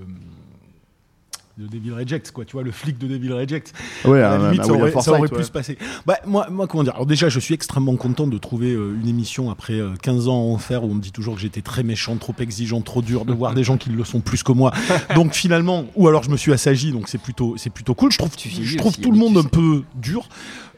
de 1.58 1.68
Devil 1.68 1.92
Rejects, 1.92 2.32
quoi. 2.32 2.46
Tu 2.46 2.54
vois, 2.54 2.64
le 2.64 2.72
flic 2.72 2.98
de 2.98 3.08
Devil 3.08 3.32
Rejects. 3.32 3.74
Ouais, 4.06 4.22
à 4.22 4.38
la 4.38 4.52
limite, 4.52 4.62
un 4.62 4.64
ça 4.64 4.72
William 4.72 4.92
aurait, 4.94 5.04
ça 5.04 5.12
aurait 5.12 5.22
ouais. 5.22 5.38
pu 5.38 5.44
se 5.44 5.52
passer. 5.52 5.78
Bah, 6.06 6.18
moi, 6.26 6.48
moi, 6.50 6.68
comment 6.68 6.84
dire 6.84 6.96
Alors 6.96 7.06
déjà, 7.06 7.30
je 7.30 7.40
suis 7.40 7.54
extrêmement 7.54 7.96
content 7.96 8.26
de 8.26 8.38
trouver 8.38 8.74
euh, 8.74 8.98
une 9.00 9.08
émission 9.08 9.52
après 9.52 9.74
euh, 9.74 9.94
15 10.02 10.28
ans 10.28 10.52
en 10.52 10.58
faire 10.58 10.84
où 10.84 10.88
on 10.88 10.96
me 10.96 11.02
dit 11.02 11.12
toujours 11.12 11.36
que 11.36 11.42
j'étais 11.42 11.62
très 11.62 11.84
méchant, 11.84 12.16
trop 12.18 12.34
exigeant, 12.40 12.82
trop 12.82 13.02
dur, 13.02 13.26
de 13.26 13.34
voir 13.34 13.54
des 13.54 13.64
gens 13.64 13.78
qui 13.78 13.90
le 13.90 14.04
sont 14.04 14.20
plus 14.20 14.42
que 14.42 14.52
moi. 14.52 14.74
Donc 15.16 15.34
finalement, 15.34 15.86
ou 15.96 16.08
alors 16.08 16.24
je 16.24 16.32
me 16.32 16.38
suis 16.38 16.52
assagi, 16.54 16.92
donc 16.92 17.08
c'est 17.08 17.22
plutôt, 17.22 17.56
c'est 17.58 17.70
plutôt 17.70 17.94
cool. 17.94 18.12
Je 18.12 18.18
trouve, 18.18 18.32
je 18.38 18.78
trouve 18.78 18.98
tout 18.98 19.12
le 19.12 19.18
monde 19.18 19.38
un 19.38 19.44
peu 19.44 19.84
dur. 19.96 20.28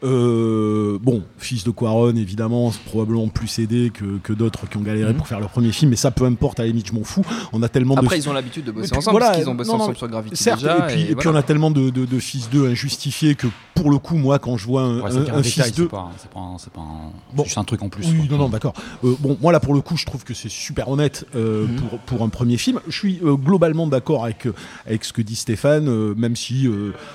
Euh, 0.04 0.98
bon, 1.00 1.22
fils 1.38 1.64
de 1.64 1.70
Quaron, 1.70 2.14
évidemment, 2.16 2.70
c'est 2.70 2.82
probablement 2.82 3.28
plus 3.28 3.58
aidé 3.58 3.90
que, 3.92 4.18
que 4.22 4.32
d'autres 4.32 4.68
qui 4.68 4.76
ont 4.76 4.82
galéré 4.82 5.12
Mhm. 5.12 5.16
pour 5.18 5.26
faire 5.28 5.40
leur 5.40 5.48
premier 5.50 5.72
film, 5.72 5.90
mais 5.90 5.96
ça, 5.96 6.10
peu 6.10 6.24
importe, 6.24 6.60
à 6.60 6.64
la 6.64 6.68
limite, 6.68 6.88
je 6.88 6.92
m'en 6.92 7.02
fous. 7.04 7.24
On 7.52 7.62
a 7.62 7.68
tellement 7.68 7.94
Après, 7.96 8.18
de 8.18 8.22
ils 8.22 8.28
ont 8.28 8.32
l'habitude 8.32 8.64
de 8.64 8.72
bosser 8.72 8.88
puis, 8.90 8.98
ensemble 8.98 9.12
voilà, 9.12 9.26
parce 9.28 9.38
qu'ils 9.38 9.48
ont 9.48 9.54
bossé 9.54 9.70
non, 9.70 9.76
non, 9.78 9.82
ensemble 9.84 9.96
sur 9.96 10.08
Gravity 10.08 10.36
Certes, 10.36 10.60
déjà. 10.60 10.78
et 10.90 10.92
puis, 10.92 11.02
et 11.02 11.04
puis 11.06 11.14
voilà. 11.14 11.30
on 11.32 11.34
a 11.36 11.42
tellement 11.42 11.70
de, 11.70 11.90
de, 11.90 12.04
de 12.04 12.18
fils 12.18 12.50
d'eux 12.50 12.68
injustifiés 12.68 13.34
que 13.34 13.46
pour 13.74 13.90
le 13.90 13.98
coup, 13.98 14.16
moi, 14.16 14.38
quand 14.38 14.56
je 14.56 14.66
vois 14.66 14.82
un, 14.82 15.00
Ouais, 15.00 15.42
fils 15.42 15.62
c'est 15.64 15.76
d'eux. 15.76 15.88
pas, 15.88 16.10
c'est 16.18 16.30
pas, 16.30 16.40
un- 16.40 16.58
c'est 16.58 16.72
pas 16.72 16.80
Bon. 16.80 17.12
c'est 17.38 17.44
juste 17.44 17.58
un 17.58 17.64
truc 17.64 17.82
en 17.82 17.88
plus. 17.88 18.06
Oui, 18.06 18.28
non, 18.30 18.38
non, 18.38 18.48
d'accord. 18.48 18.74
Euh, 19.04 19.14
bon, 19.20 19.36
moi 19.40 19.52
là 19.52 19.60
pour 19.60 19.74
le 19.74 19.80
coup, 19.80 19.96
je 19.96 20.06
trouve 20.06 20.24
que 20.24 20.34
c'est 20.34 20.48
super 20.50 20.88
honnête 20.88 21.26
euh, 21.34 21.66
Mhm. 21.66 21.76
pour, 21.76 21.98
pour 22.00 22.22
un 22.22 22.28
premier 22.28 22.56
film. 22.56 22.80
Je 22.88 22.96
suis 22.96 23.20
globalement 23.22 23.86
d'accord 23.86 24.24
avec, 24.24 24.46
avec 24.86 25.04
ce 25.04 25.12
que 25.12 25.22
dit 25.22 25.36
Stéphane, 25.36 26.14
même 26.14 26.36
si 26.36 26.68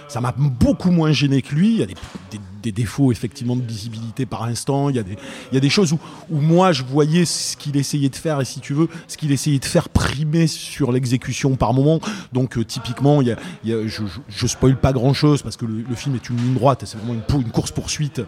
ça 0.08 0.22
m'a 0.22 0.34
beaucoup 0.38 0.92
moins 0.92 1.12
gêné 1.12 1.42
que 1.42 1.56
lui. 1.56 1.74
Il 1.74 1.80
y 1.80 1.84
a 1.84 1.86
des, 1.88 1.94
des- 2.32 2.71
des 2.72 2.82
défauts 2.82 3.12
effectivement 3.12 3.56
de 3.56 3.62
visibilité 3.66 4.26
par 4.26 4.44
instant. 4.44 4.90
Il 4.90 4.96
y 4.96 5.00
a 5.00 5.04
des, 5.04 5.18
il 5.52 5.56
y 5.56 5.58
a 5.58 5.60
des 5.60 5.70
choses 5.70 5.94
où, 5.94 6.00
où 6.30 6.40
moi 6.40 6.72
je 6.72 6.84
voyais 6.84 7.26
ce 7.26 7.58
qu'il 7.58 7.76
essayait 7.78 8.10
de 8.10 8.16
faire 8.16 8.40
et 8.42 8.46
si 8.46 8.60
tu 8.60 8.74
veux, 8.74 8.88
ce 9.08 9.18
qu'il 9.18 9.32
essayait 9.32 9.60
de 9.60 9.66
faire 9.66 9.90
primer 9.90 10.48
sur 10.48 10.92
l'exécution 10.92 11.56
par 11.56 11.74
moment. 11.74 12.00
Donc 12.34 12.58
euh, 12.58 12.64
typiquement, 12.66 13.22
il 13.22 13.28
y 13.30 13.32
a, 13.32 13.38
il 13.64 13.70
y 13.70 13.74
a- 13.74 13.88
je, 13.88 14.04
je, 14.06 14.20
je 14.30 14.48
spoil 14.48 14.76
pas 14.78 14.94
grand 14.94 15.14
chose 15.14 15.42
parce 15.42 15.58
que 15.58 15.66
le, 15.66 15.84
le 15.88 15.96
film 15.96 16.16
est 16.16 16.30
une 16.30 16.38
ligne 16.38 16.54
droite, 16.54 16.84
c'est 16.86 16.98
vraiment 16.98 17.14
une, 17.14 17.52
course 17.52 17.72
poursuite. 17.72 18.22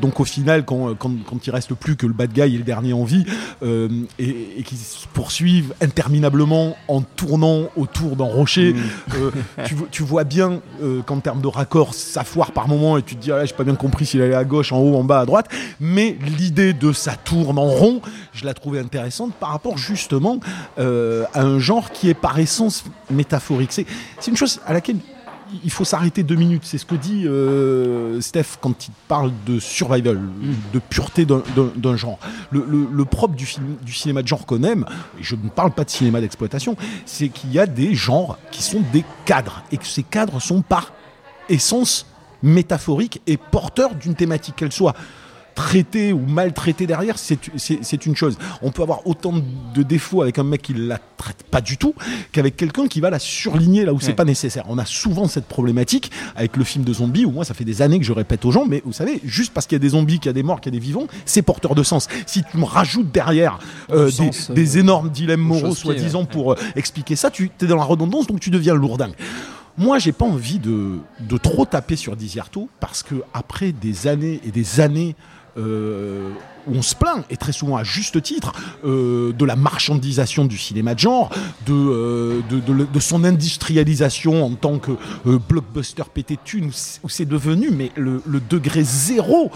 donc 0.00 0.20
au 0.20 0.24
final, 0.24 0.64
quand, 0.64 0.94
quand, 0.94 1.12
quand 1.28 1.46
il 1.46 1.50
reste 1.50 1.74
plus 1.74 1.96
que 1.96 2.06
le 2.06 2.12
bad 2.12 2.32
guy 2.32 2.42
et 2.42 2.58
le 2.58 2.64
dernier 2.64 2.92
en 2.92 3.04
vie, 3.04 3.24
euh, 3.62 3.88
et, 4.18 4.36
et 4.58 4.62
qu'ils 4.62 4.78
se 4.78 5.06
poursuivent 5.12 5.74
interminablement 5.80 6.76
en 6.88 7.00
tournant 7.02 7.64
autour 7.76 8.16
d'un 8.16 8.24
rocher, 8.24 8.74
euh, 9.14 9.30
tu, 9.66 9.74
vo- 9.74 9.88
tu 9.90 10.02
vois 10.02 10.24
bien 10.24 10.60
euh, 10.82 11.02
qu'en 11.02 11.20
termes 11.20 11.40
de 11.42 11.46
raccord, 11.48 11.94
ça 11.94 12.24
foire 12.24 12.52
par 12.52 12.68
moment 12.68 12.96
et 12.98 13.02
tu 13.02 13.16
te 13.16 13.22
dis, 13.22 13.32
ah, 13.32 13.44
j'ai 13.44 13.54
pas 13.54 13.64
bien 13.66 13.74
compris 13.74 14.06
s'il 14.06 14.22
allait 14.22 14.34
à 14.34 14.44
gauche, 14.44 14.72
en 14.72 14.78
haut, 14.78 14.96
en 14.96 15.04
bas, 15.04 15.20
à 15.20 15.26
droite. 15.26 15.48
Mais 15.80 16.16
l'idée 16.38 16.72
de 16.72 16.92
ça 16.92 17.14
tourne 17.16 17.58
en 17.58 17.66
rond, 17.68 18.00
je 18.32 18.44
la 18.46 18.54
trouvais 18.54 18.80
intéressante 18.80 19.34
par 19.34 19.50
rapport 19.50 19.76
justement 19.76 20.40
euh, 20.78 21.24
à 21.34 21.42
un 21.42 21.58
genre 21.58 21.90
qui 21.90 22.08
est 22.08 22.14
par 22.14 22.38
essence 22.38 22.84
métaphorique. 23.10 23.72
C'est 23.72 23.86
une 24.30 24.36
chose 24.36 24.60
à 24.66 24.72
laquelle 24.72 24.96
il 25.62 25.70
faut 25.70 25.84
s'arrêter 25.84 26.24
deux 26.24 26.34
minutes. 26.34 26.62
C'est 26.64 26.76
ce 26.78 26.84
que 26.84 26.96
dit 26.96 27.22
euh, 27.24 28.20
Steph 28.20 28.56
quand 28.60 28.88
il 28.88 28.90
parle 29.06 29.30
de 29.46 29.60
survival, 29.60 30.18
de 30.72 30.78
pureté 30.80 31.24
d'un- 31.24 31.96
genre. 31.96 32.18
Le, 32.50 32.64
le- 32.68 32.88
le 32.92 33.04
propre 33.04 33.34
du, 33.36 33.46
film, 33.46 33.76
du 33.82 33.92
cinéma 33.92 34.22
de 34.22 34.26
genre 34.28 34.44
qu'on 34.44 34.62
aime, 34.64 34.84
et 35.20 35.22
je 35.22 35.36
ne 35.36 35.48
parle 35.48 35.70
pas 35.70 35.84
de 35.84 35.90
cinéma 35.90 36.20
d'exploitation, 36.20 36.76
c'est 37.04 37.28
qu'il 37.28 37.52
y 37.52 37.60
a 37.60 37.66
des 37.66 37.94
genres 37.94 38.38
qui 38.50 38.62
sont 38.62 38.80
des 38.92 39.04
cadres 39.24 39.62
et 39.70 39.76
que 39.76 39.86
ces 39.86 40.02
cadres 40.02 40.40
sont 40.40 40.62
par 40.62 40.92
essence 41.48 42.06
métaphoriques 42.46 43.20
et 43.26 43.36
porteurs 43.36 43.94
d'une 43.94 44.14
thématique 44.14 44.56
qu'elle 44.56 44.72
soit 44.72 44.94
traité 45.56 46.12
ou 46.12 46.18
maltraité 46.18 46.86
derrière, 46.86 47.16
c'est 47.18 48.06
une 48.06 48.14
chose. 48.14 48.36
On 48.60 48.70
peut 48.70 48.82
avoir 48.82 49.06
autant 49.06 49.32
de 49.74 49.82
défauts 49.82 50.20
avec 50.20 50.38
un 50.38 50.44
mec 50.44 50.60
qui 50.60 50.74
la 50.74 50.98
traite 51.16 51.44
pas 51.50 51.62
du 51.62 51.78
tout 51.78 51.94
qu'avec 52.30 52.56
quelqu'un 52.56 52.86
qui 52.88 53.00
va 53.00 53.08
la 53.08 53.18
surligner 53.18 53.86
là 53.86 53.94
où 53.94 53.98
c'est 53.98 54.08
Ouais. 54.08 54.14
pas 54.14 54.26
nécessaire. 54.26 54.64
On 54.68 54.76
a 54.76 54.84
souvent 54.84 55.28
cette 55.28 55.46
problématique 55.46 56.10
avec 56.36 56.58
le 56.58 56.64
film 56.64 56.84
de 56.84 56.92
zombies 56.92 57.24
où 57.24 57.30
moi 57.30 57.46
ça 57.46 57.54
fait 57.54 57.64
des 57.64 57.80
années 57.80 57.98
que 57.98 58.04
je 58.04 58.12
répète 58.12 58.44
aux 58.44 58.50
gens, 58.52 58.66
mais 58.66 58.82
vous 58.84 58.92
savez, 58.92 59.18
juste 59.24 59.54
parce 59.54 59.66
qu'il 59.66 59.76
y 59.76 59.80
a 59.80 59.82
des 59.82 59.88
zombies, 59.88 60.18
qu'il 60.18 60.26
y 60.26 60.28
a 60.28 60.34
des 60.34 60.42
morts, 60.42 60.60
qu'il 60.60 60.74
y 60.74 60.76
a 60.76 60.78
des 60.78 60.84
vivants, 60.84 61.06
c'est 61.24 61.40
porteur 61.40 61.74
de 61.74 61.82
sens. 61.82 62.06
Si 62.26 62.44
tu 62.44 62.58
me 62.58 62.64
rajoutes 62.64 63.10
derrière 63.10 63.58
euh, 63.90 64.06
des, 64.06 64.10
sens, 64.12 64.50
euh, 64.50 64.52
des 64.52 64.76
énormes 64.76 65.08
dilemmes 65.08 65.50
aux 65.50 65.54
moraux, 65.54 65.74
soi-disant, 65.74 66.20
ouais. 66.20 66.26
pour 66.26 66.52
euh, 66.52 66.56
expliquer 66.76 67.16
ça, 67.16 67.30
tu 67.30 67.50
es 67.62 67.66
dans 67.66 67.76
la 67.76 67.84
redondance, 67.84 68.26
donc 68.26 68.40
tu 68.40 68.50
deviens 68.50 68.74
lourdingue. 68.74 69.14
Moi, 69.78 69.98
j'ai 69.98 70.12
pas 70.12 70.24
envie 70.24 70.58
de, 70.58 70.98
de 71.20 71.36
trop 71.36 71.66
taper 71.66 71.96
sur 71.96 72.16
Disiarto 72.16 72.68
parce 72.80 73.02
que 73.02 73.16
après 73.34 73.72
des 73.72 74.06
années 74.06 74.40
et 74.44 74.50
des 74.50 74.80
années 74.80 75.14
euh, 75.58 76.30
où 76.66 76.74
on 76.74 76.82
se 76.82 76.94
plaint, 76.94 77.24
et 77.30 77.36
très 77.38 77.52
souvent 77.52 77.76
à 77.76 77.84
juste 77.84 78.20
titre, 78.22 78.52
euh, 78.84 79.32
de 79.32 79.44
la 79.46 79.56
marchandisation 79.56 80.44
du 80.44 80.58
cinéma 80.58 80.94
de 80.94 80.98
genre, 81.00 81.30
de, 81.66 81.72
euh, 81.72 82.40
de, 82.50 83.00
son 83.00 83.24
industrialisation 83.24 84.44
en 84.44 84.50
tant 84.50 84.78
que 84.78 84.92
blockbuster 85.48 86.02
pété 86.12 86.34
de 86.36 86.40
thunes, 86.44 86.70
où 87.02 87.08
c'est- 87.08 87.24
devenu 87.24 87.70
mais 87.70 87.90
le, 87.96 88.22
le 88.26 88.40
degré 88.40 88.82
zéro 88.84 89.50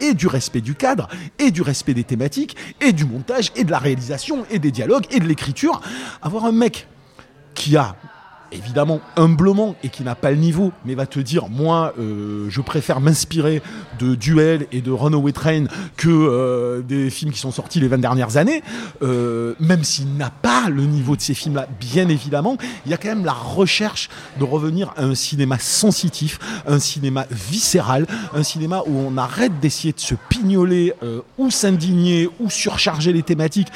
et 0.00 0.12
du 0.14 0.26
respect 0.26 0.60
du 0.60 0.74
cadre, 0.74 1.08
et 1.38 1.50
du 1.50 1.62
respect 1.62 1.94
des 1.94 2.04
thématiques, 2.04 2.54
et 2.82 2.92
du 2.92 3.06
montage, 3.06 3.50
et 3.56 3.64
de 3.64 3.70
la 3.70 3.78
réalisation, 3.78 4.44
et 4.50 4.58
des 4.58 4.70
dialogues, 4.70 5.06
et 5.10 5.18
de 5.18 5.26
l'écriture. 5.26 5.80
Avoir 6.20 6.44
un 6.44 6.52
mec 6.52 6.86
qui 7.54 7.76
a 7.76 7.96
évidemment 8.52 9.00
humblement 9.16 9.76
et 9.82 9.88
qui 9.88 10.02
n'a 10.02 10.14
pas 10.14 10.30
le 10.30 10.36
niveau, 10.36 10.72
mais 10.84 10.94
va 10.94 11.06
te 11.06 11.20
dire 11.20 11.48
moi 11.48 11.92
euh, 11.98 12.46
je 12.48 12.60
préfère 12.60 13.00
m'inspirer 13.00 13.62
de 13.98 14.14
Duel 14.14 14.66
et 14.72 14.80
de 14.80 14.90
Runaway 14.90 15.32
Train 15.32 15.64
que 15.96 16.08
euh, 16.08 16.80
des 16.82 17.10
films 17.10 17.32
qui 17.32 17.38
sont 17.38 17.50
sortis 17.50 17.80
les 17.80 17.88
20 17.88 17.98
dernières 17.98 18.36
années, 18.36 18.62
euh, 19.02 19.54
même 19.60 19.84
s'il 19.84 20.16
n'a 20.16 20.30
pas 20.30 20.68
le 20.68 20.82
niveau 20.82 21.16
de 21.16 21.20
ces 21.20 21.34
films-là, 21.34 21.66
bien 21.80 22.08
évidemment, 22.08 22.56
il 22.84 22.90
y 22.90 22.94
a 22.94 22.96
quand 22.96 23.08
même 23.08 23.24
la 23.24 23.32
recherche 23.32 24.08
de 24.38 24.44
revenir 24.44 24.92
à 24.96 25.04
un 25.04 25.14
cinéma 25.14 25.58
sensitif, 25.58 26.38
un 26.66 26.78
cinéma 26.78 27.26
viscéral, 27.30 28.06
un 28.34 28.42
cinéma 28.42 28.82
où 28.86 28.96
on 28.96 29.16
arrête 29.16 29.60
d'essayer 29.60 29.92
de 29.92 30.00
se 30.00 30.14
pignoler 30.28 30.92
ou 31.36 31.50
s'indigner 31.50 32.28
ou 32.40 32.50
surcharger 32.50 33.12
les 33.12 33.22
thématiques. 33.22 33.68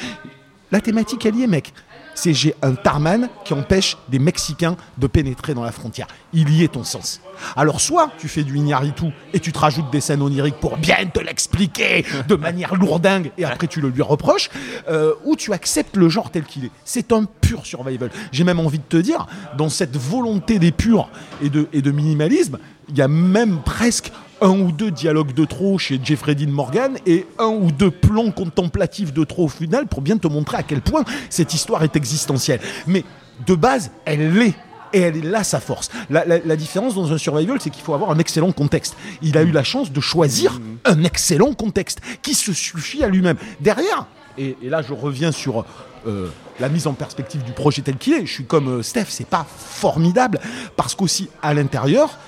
La 0.71 0.81
thématique, 0.81 1.25
elle 1.25 1.35
y 1.35 1.43
est, 1.43 1.47
mec. 1.47 1.73
C'est 2.15 2.33
j'ai 2.33 2.55
un 2.61 2.73
tarman 2.73 3.29
qui 3.43 3.53
empêche 3.53 3.97
des 4.09 4.19
Mexicains 4.19 4.75
de 4.97 5.07
pénétrer 5.07 5.53
dans 5.53 5.63
la 5.63 5.71
frontière. 5.71 6.07
Il 6.33 6.49
y 6.49 6.63
est 6.63 6.69
ton 6.69 6.83
sens. 6.83 7.21
Alors 7.55 7.81
soit 7.81 8.11
tu 8.17 8.27
fais 8.27 8.43
du 8.43 8.57
Iñárritu 8.57 9.05
et 9.33 9.39
tu 9.39 9.51
te 9.51 9.59
rajoutes 9.59 9.89
des 9.91 10.01
scènes 10.01 10.21
oniriques 10.21 10.59
pour 10.59 10.77
bien 10.77 11.05
te 11.05 11.19
l'expliquer 11.19 12.05
de 12.27 12.35
manière 12.35 12.75
lourdingue 12.75 13.31
et 13.37 13.45
après 13.45 13.67
tu 13.67 13.81
le 13.81 13.89
lui 13.89 14.01
reproches, 14.01 14.49
euh, 14.89 15.13
ou 15.25 15.35
tu 15.35 15.53
acceptes 15.53 15.97
le 15.97 16.09
genre 16.09 16.31
tel 16.31 16.43
qu'il 16.43 16.65
est. 16.65 16.71
C'est 16.85 17.11
un 17.11 17.25
pur 17.25 17.65
survival. 17.65 18.09
J'ai 18.31 18.43
même 18.43 18.59
envie 18.59 18.79
de 18.79 18.83
te 18.83 18.97
dire, 18.97 19.27
dans 19.57 19.69
cette 19.69 19.97
volonté 19.97 20.59
d'épure 20.59 21.09
et 21.41 21.49
de, 21.49 21.67
et 21.73 21.81
de 21.81 21.91
minimalisme, 21.91 22.57
il 22.89 22.97
y 22.97 23.01
a 23.01 23.07
même 23.07 23.61
presque 23.63 24.11
un 24.41 24.49
ou 24.59 24.71
deux 24.71 24.91
dialogues 24.91 25.33
de 25.33 25.45
trop 25.45 25.77
chez 25.77 25.99
Jeffrey 26.03 26.35
Dean 26.35 26.49
Morgan 26.51 26.97
et 27.05 27.25
un 27.39 27.47
ou 27.47 27.71
deux 27.71 27.91
plans 27.91 28.31
contemplatifs 28.31 29.13
de 29.13 29.23
trop 29.23 29.45
au 29.45 29.49
final 29.49 29.87
pour 29.87 30.01
bien 30.01 30.17
te 30.17 30.27
montrer 30.27 30.57
à 30.57 30.63
quel 30.63 30.81
point 30.81 31.03
cette 31.29 31.53
histoire 31.53 31.83
est 31.83 31.95
existentielle. 31.95 32.59
Mais 32.87 33.03
de 33.47 33.55
base, 33.55 33.91
elle 34.05 34.33
l'est. 34.33 34.53
Et 34.95 34.99
elle 35.01 35.17
est 35.17 35.21
là 35.21 35.43
sa 35.43 35.59
force. 35.59 35.89
La, 36.11 36.23
la- 36.23 36.37
la 36.37 36.55
différence 36.55 36.93
dans 36.93 37.11
un 37.11 37.17
survival, 37.17 37.57
c'est 37.59 37.71
qu'il 37.71 37.81
faut 37.83 37.95
avoir 37.95 38.11
un 38.11 38.19
excellent 38.19 38.51
contexte. 38.51 38.95
Il 39.23 39.35
a 39.39 39.41
eu 39.41 39.49
la 39.51 39.63
chance 39.63 39.91
de 39.91 39.99
choisir 39.99 40.61
un 40.85 41.03
excellent 41.03 41.53
contexte 41.53 41.99
qui 42.21 42.35
se 42.35 42.53
suffit 42.53 43.03
à 43.03 43.07
lui-même. 43.07 43.37
Derrière, 43.59 44.05
et, 44.37 44.55
et 44.61 44.69
là 44.69 44.83
je 44.83 44.93
reviens 44.93 45.31
sur 45.31 45.65
euh, 46.05 46.27
la 46.59 46.69
mise 46.69 46.85
en 46.85 46.93
perspective 46.93 47.41
du 47.43 47.53
projet 47.53 47.81
tel 47.81 47.97
qu'il 47.97 48.13
est, 48.13 48.27
je 48.27 48.33
suis 48.33 48.45
comme 48.45 48.67
euh, 48.67 48.83
Steph, 48.83 49.05
c'est 49.09 49.25
pas 49.25 49.47
formidable 49.57 50.39
parce 50.75 50.93
qu'aussi 50.93 51.27
à 51.41 51.55
l'intérieur, 51.55 52.19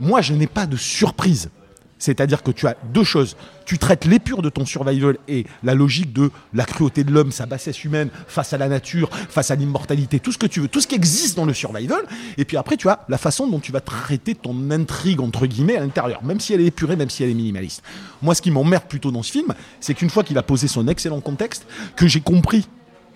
moi, 0.00 0.20
je 0.20 0.34
n'ai 0.34 0.46
pas 0.46 0.66
de 0.66 0.76
surprise. 0.76 1.50
C'est-à-dire 1.98 2.42
que 2.42 2.50
tu 2.50 2.66
as 2.66 2.76
deux 2.92 3.04
choses. 3.04 3.34
Tu 3.64 3.78
traites 3.78 4.04
l'épure 4.04 4.42
de 4.42 4.50
ton 4.50 4.66
survival 4.66 5.16
et 5.26 5.46
la 5.62 5.74
logique 5.74 6.12
de 6.12 6.30
la 6.52 6.66
cruauté 6.66 7.02
de 7.02 7.10
l'homme, 7.10 7.32
sa 7.32 7.46
bassesse 7.46 7.82
humaine 7.82 8.10
face 8.26 8.52
à 8.52 8.58
la 8.58 8.68
nature, 8.68 9.08
face 9.10 9.50
à 9.50 9.54
l'immortalité, 9.54 10.20
tout 10.20 10.30
ce 10.30 10.36
que 10.36 10.46
tu 10.46 10.60
veux, 10.60 10.68
tout 10.68 10.82
ce 10.82 10.86
qui 10.86 10.96
existe 10.96 11.34
dans 11.34 11.46
le 11.46 11.54
survival. 11.54 12.02
Et 12.36 12.44
puis 12.44 12.58
après, 12.58 12.76
tu 12.76 12.90
as 12.90 13.06
la 13.08 13.16
façon 13.16 13.46
dont 13.46 13.60
tu 13.60 13.72
vas 13.72 13.80
traiter 13.80 14.34
ton 14.34 14.70
intrigue, 14.70 15.20
entre 15.20 15.46
guillemets, 15.46 15.76
à 15.76 15.80
l'intérieur, 15.80 16.22
même 16.22 16.40
si 16.40 16.52
elle 16.52 16.60
est 16.60 16.66
épurée, 16.66 16.96
même 16.96 17.08
si 17.08 17.22
elle 17.22 17.30
est 17.30 17.34
minimaliste. 17.34 17.82
Moi, 18.20 18.34
ce 18.34 18.42
qui 18.42 18.50
m'emmerde 18.50 18.84
plutôt 18.84 19.10
dans 19.10 19.22
ce 19.22 19.32
film, 19.32 19.54
c'est 19.80 19.94
qu'une 19.94 20.10
fois 20.10 20.24
qu'il 20.24 20.36
a 20.36 20.42
posé 20.42 20.68
son 20.68 20.88
excellent 20.88 21.20
contexte, 21.20 21.66
que 21.96 22.06
j'ai 22.06 22.20
compris 22.20 22.68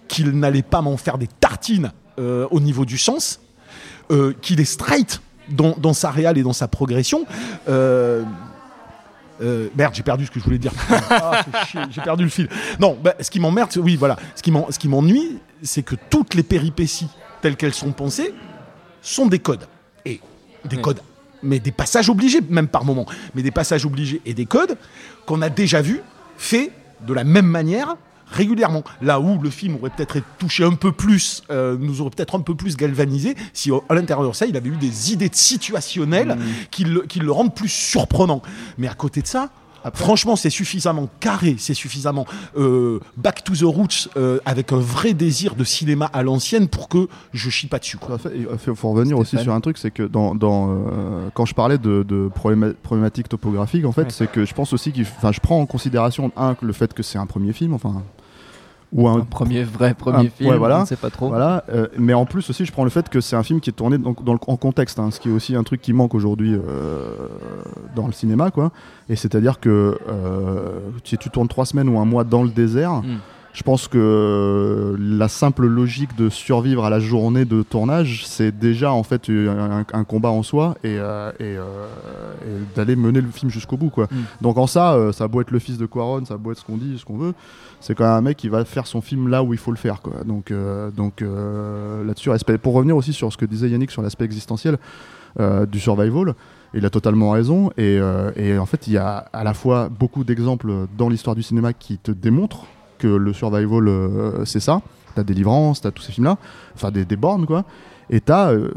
qu'il 0.06 0.30
n'allait 0.30 0.62
pas 0.62 0.80
m'en 0.80 0.96
faire 0.96 1.18
des 1.18 1.28
tartines 1.28 1.92
euh, 2.18 2.46
au 2.50 2.60
niveau 2.60 2.86
du 2.86 2.96
sens, 2.96 3.40
euh, 4.10 4.32
qu'il 4.40 4.60
est 4.60 4.64
straight 4.64 5.20
dans, 5.50 5.74
dans 5.78 5.92
sa 5.92 6.10
réal 6.10 6.38
et 6.38 6.42
dans 6.42 6.52
sa 6.52 6.68
progression. 6.68 7.24
Euh, 7.68 8.22
euh, 9.40 9.68
merde, 9.76 9.94
j'ai 9.94 10.02
perdu 10.02 10.26
ce 10.26 10.30
que 10.30 10.40
je 10.40 10.44
voulais 10.44 10.58
dire. 10.58 10.72
Ah, 11.10 11.42
j'ai 11.90 12.00
perdu 12.00 12.24
le 12.24 12.30
fil. 12.30 12.48
Non, 12.80 12.96
bah, 13.02 13.14
ce 13.20 13.30
qui 13.30 13.38
m'emmerde, 13.40 13.70
oui, 13.76 13.96
voilà. 13.96 14.16
Ce 14.34 14.42
qui 14.42 14.50
m'en- 14.50 14.70
ce 14.70 14.78
qui 14.78 14.88
m'ennuie, 14.88 15.38
c'est 15.62 15.82
que 15.82 15.94
toutes 16.10 16.34
les 16.34 16.42
péripéties 16.42 17.08
telles 17.40 17.56
qu'elles 17.56 17.74
sont 17.74 17.92
pensées 17.92 18.34
sont 19.02 19.26
des 19.26 19.38
codes. 19.38 19.66
Et 20.04 20.20
des 20.64 20.76
Oui. 20.76 20.82
codes, 20.82 21.00
mais 21.42 21.60
des 21.60 21.70
passages 21.70 22.08
obligés, 22.10 22.40
même 22.48 22.66
par 22.68 22.84
moment. 22.84 23.06
Mais 23.34 23.42
des 23.42 23.50
passages 23.52 23.86
obligés 23.86 24.20
et 24.26 24.34
des 24.34 24.46
codes 24.46 24.76
qu'on 25.26 25.40
a 25.42 25.48
déjà 25.50 25.82
vus 25.82 26.00
faits 26.36 26.72
de 27.06 27.12
la 27.14 27.22
même 27.24 27.46
manière 27.46 27.96
régulièrement. 28.30 28.82
Là 29.02 29.20
où 29.20 29.38
le 29.40 29.50
film 29.50 29.76
aurait 29.76 29.90
peut-être 29.90 30.16
été 30.16 30.26
touché 30.38 30.64
un 30.64 30.74
peu 30.74 30.92
plus, 30.92 31.42
euh, 31.50 31.76
nous 31.78 32.00
aurait 32.00 32.10
peut-être 32.10 32.34
un 32.36 32.40
peu 32.40 32.54
plus 32.54 32.76
galvanisé 32.76 33.34
si 33.52 33.70
à 33.88 33.94
l'intérieur 33.94 34.28
de 34.28 34.34
ça, 34.34 34.46
il 34.46 34.56
avait 34.56 34.68
eu 34.70 34.76
des 34.76 35.12
idées 35.12 35.30
situationnelles 35.32 36.36
qui, 36.70 36.84
le, 36.84 37.02
qui 37.02 37.20
le 37.20 37.30
rendent 37.32 37.54
plus 37.54 37.68
surprenant. 37.68 38.42
Mais 38.78 38.88
à 38.88 38.94
côté 38.94 39.22
de 39.22 39.26
ça, 39.26 39.50
franchement, 39.94 40.36
c'est 40.36 40.50
suffisamment 40.50 41.08
carré, 41.20 41.56
c'est 41.58 41.72
suffisamment 41.72 42.26
euh, 42.58 43.00
back 43.16 43.42
to 43.44 43.54
the 43.54 43.62
roots, 43.62 44.08
euh, 44.16 44.38
avec 44.44 44.72
un 44.72 44.78
vrai 44.78 45.14
désir 45.14 45.54
de 45.54 45.64
cinéma 45.64 46.06
à 46.12 46.22
l'ancienne 46.22 46.68
pour 46.68 46.88
que 46.88 47.08
je 47.32 47.48
chie 47.48 47.68
pas 47.68 47.78
dessus. 47.78 47.96
Il 48.34 48.46
faut- 48.74 48.90
revenir 48.92 49.18
aussi 49.18 49.38
sur 49.38 49.52
un 49.54 49.60
truc, 49.60 49.78
c'est 49.78 49.90
que 49.90 50.02
dans, 50.02 50.34
dans, 50.34 50.70
euh, 50.70 51.28
quand 51.34 51.46
je 51.46 51.54
parlais 51.54 51.78
de, 51.78 52.02
de 52.02 52.28
probléma- 52.34 52.74
problématiques 52.74 53.28
topographiques, 53.28 53.84
en 53.86 53.92
fait, 53.92 54.02
Ouais. 54.02 54.08
c'est 54.10 54.30
que 54.30 54.44
je 54.44 54.52
pense 54.52 54.72
aussi 54.72 54.92
qu'il, 54.92 55.04
enfin, 55.04 55.32
je 55.32 55.40
prends 55.40 55.60
en 55.60 55.66
considération 55.66 56.32
un 56.36 56.56
le 56.60 56.72
fait 56.72 56.92
que 56.92 57.02
c'est 57.02 57.18
un 57.18 57.26
premier 57.26 57.52
film, 57.52 57.72
enfin, 57.72 58.02
ou 58.92 59.06
un, 59.08 59.18
Un 59.18 59.20
premier 59.20 59.64
vrai 59.64 59.92
premier 59.94 60.26
un- 60.28 60.30
film, 60.30 60.50
ouais, 60.50 60.56
voilà. 60.56 60.78
on 60.78 60.80
ne 60.82 60.86
sait 60.86 60.96
pas 60.96 61.10
trop. 61.10 61.28
Voilà, 61.28 61.64
euh, 61.68 61.88
mais 61.98 62.14
en 62.14 62.24
plus 62.24 62.48
aussi, 62.48 62.64
je 62.64 62.72
prends 62.72 62.84
le 62.84 62.90
fait 62.90 63.08
que 63.10 63.20
c'est 63.20 63.36
un 63.36 63.42
film 63.42 63.60
qui 63.60 63.68
est 63.70 63.74
tourné 63.74 63.98
donc, 63.98 64.24
dans 64.24 64.32
le- 64.32 64.38
en 64.46 64.56
contexte, 64.56 64.98
hein, 64.98 65.10
ce 65.10 65.20
qui 65.20 65.28
est 65.28 65.32
aussi 65.32 65.54
un 65.56 65.62
truc 65.62 65.82
qui 65.82 65.92
manque 65.92 66.14
aujourd'hui 66.14 66.54
euh, 66.54 67.12
dans 67.94 68.06
le 68.06 68.12
cinéma, 68.12 68.50
quoi. 68.50 68.72
Et 69.10 69.16
c'est-à-dire 69.16 69.60
que 69.60 69.98
euh, 70.08 70.78
si 71.04 71.18
tu 71.18 71.28
tournes 71.30 71.48
trois 71.48 71.66
semaines 71.66 71.88
ou 71.88 71.98
un 71.98 72.04
mois 72.04 72.24
dans 72.24 72.42
le 72.42 72.48
désert, 72.50 73.02
Mm. 73.02 73.18
Je 73.58 73.64
pense 73.64 73.88
que 73.88 74.96
la 75.00 75.26
simple 75.26 75.66
logique 75.66 76.14
de 76.16 76.28
survivre 76.28 76.84
à 76.84 76.90
la 76.90 77.00
journée 77.00 77.44
de 77.44 77.64
tournage, 77.64 78.24
c'est 78.24 78.56
déjà 78.56 78.92
en 78.92 79.02
fait 79.02 79.28
un, 79.28 79.84
un 79.92 80.04
combat 80.04 80.28
en 80.28 80.44
soi 80.44 80.76
et, 80.84 80.96
euh, 80.96 81.32
et, 81.40 81.56
euh, 81.56 81.88
et 82.46 82.76
d'aller 82.76 82.94
mener 82.94 83.20
le 83.20 83.32
film 83.32 83.50
jusqu'au 83.50 83.76
bout, 83.76 83.90
quoi. 83.90 84.04
Mm. 84.04 84.16
Donc 84.42 84.58
en 84.58 84.68
ça, 84.68 84.92
euh, 84.94 85.10
ça 85.10 85.26
beau 85.26 85.40
être 85.40 85.50
le 85.50 85.58
fils 85.58 85.76
de 85.76 85.86
Quaron, 85.86 86.24
ça 86.24 86.36
beau 86.36 86.52
être 86.52 86.58
ce 86.58 86.64
qu'on 86.64 86.76
dit, 86.76 87.00
ce 87.00 87.04
qu'on 87.04 87.16
veut, 87.16 87.34
c'est 87.80 87.96
quand 87.96 88.04
même 88.04 88.12
un 88.12 88.20
mec 88.20 88.36
qui 88.36 88.48
va 88.48 88.64
faire 88.64 88.86
son 88.86 89.00
film 89.00 89.26
là 89.26 89.42
où 89.42 89.52
il 89.52 89.58
faut 89.58 89.72
le 89.72 89.76
faire, 89.76 90.02
quoi. 90.02 90.22
Donc, 90.24 90.52
donc 90.96 91.20
là-dessus, 91.20 92.30
respect. 92.30 92.58
Pour 92.58 92.74
revenir 92.74 92.96
aussi 92.96 93.12
sur 93.12 93.32
ce 93.32 93.36
que 93.36 93.44
disait 93.44 93.68
Yannick 93.68 93.90
sur 93.90 94.02
l'aspect 94.02 94.24
existentiel 94.24 94.78
du 95.36 95.80
survival, 95.80 96.34
il 96.74 96.86
a 96.86 96.90
totalement 96.90 97.32
raison. 97.32 97.72
Et, 97.76 97.98
et 98.36 98.56
en 98.56 98.66
fait, 98.66 98.86
il 98.86 98.92
y 98.92 98.98
a 98.98 99.16
à 99.32 99.42
la 99.42 99.54
fois 99.54 99.88
beaucoup 99.88 100.22
d'exemples 100.22 100.86
dans 100.96 101.08
l'histoire 101.08 101.34
du 101.34 101.42
cinéma 101.42 101.72
qui 101.72 101.98
te 101.98 102.12
démontrent 102.12 102.66
que 102.98 103.06
le 103.06 103.32
survival, 103.32 103.88
euh, 103.88 104.44
c'est 104.44 104.60
ça. 104.60 104.82
T'as 105.14 105.24
Délivrance, 105.24 105.80
t'as 105.80 105.90
tous 105.90 106.02
ces 106.02 106.12
films-là, 106.12 106.36
enfin 106.74 106.90
des, 106.90 107.04
des 107.04 107.16
bornes, 107.16 107.46
quoi. 107.46 107.64
Et 108.10 108.20
t'as, 108.20 108.52
euh, 108.52 108.70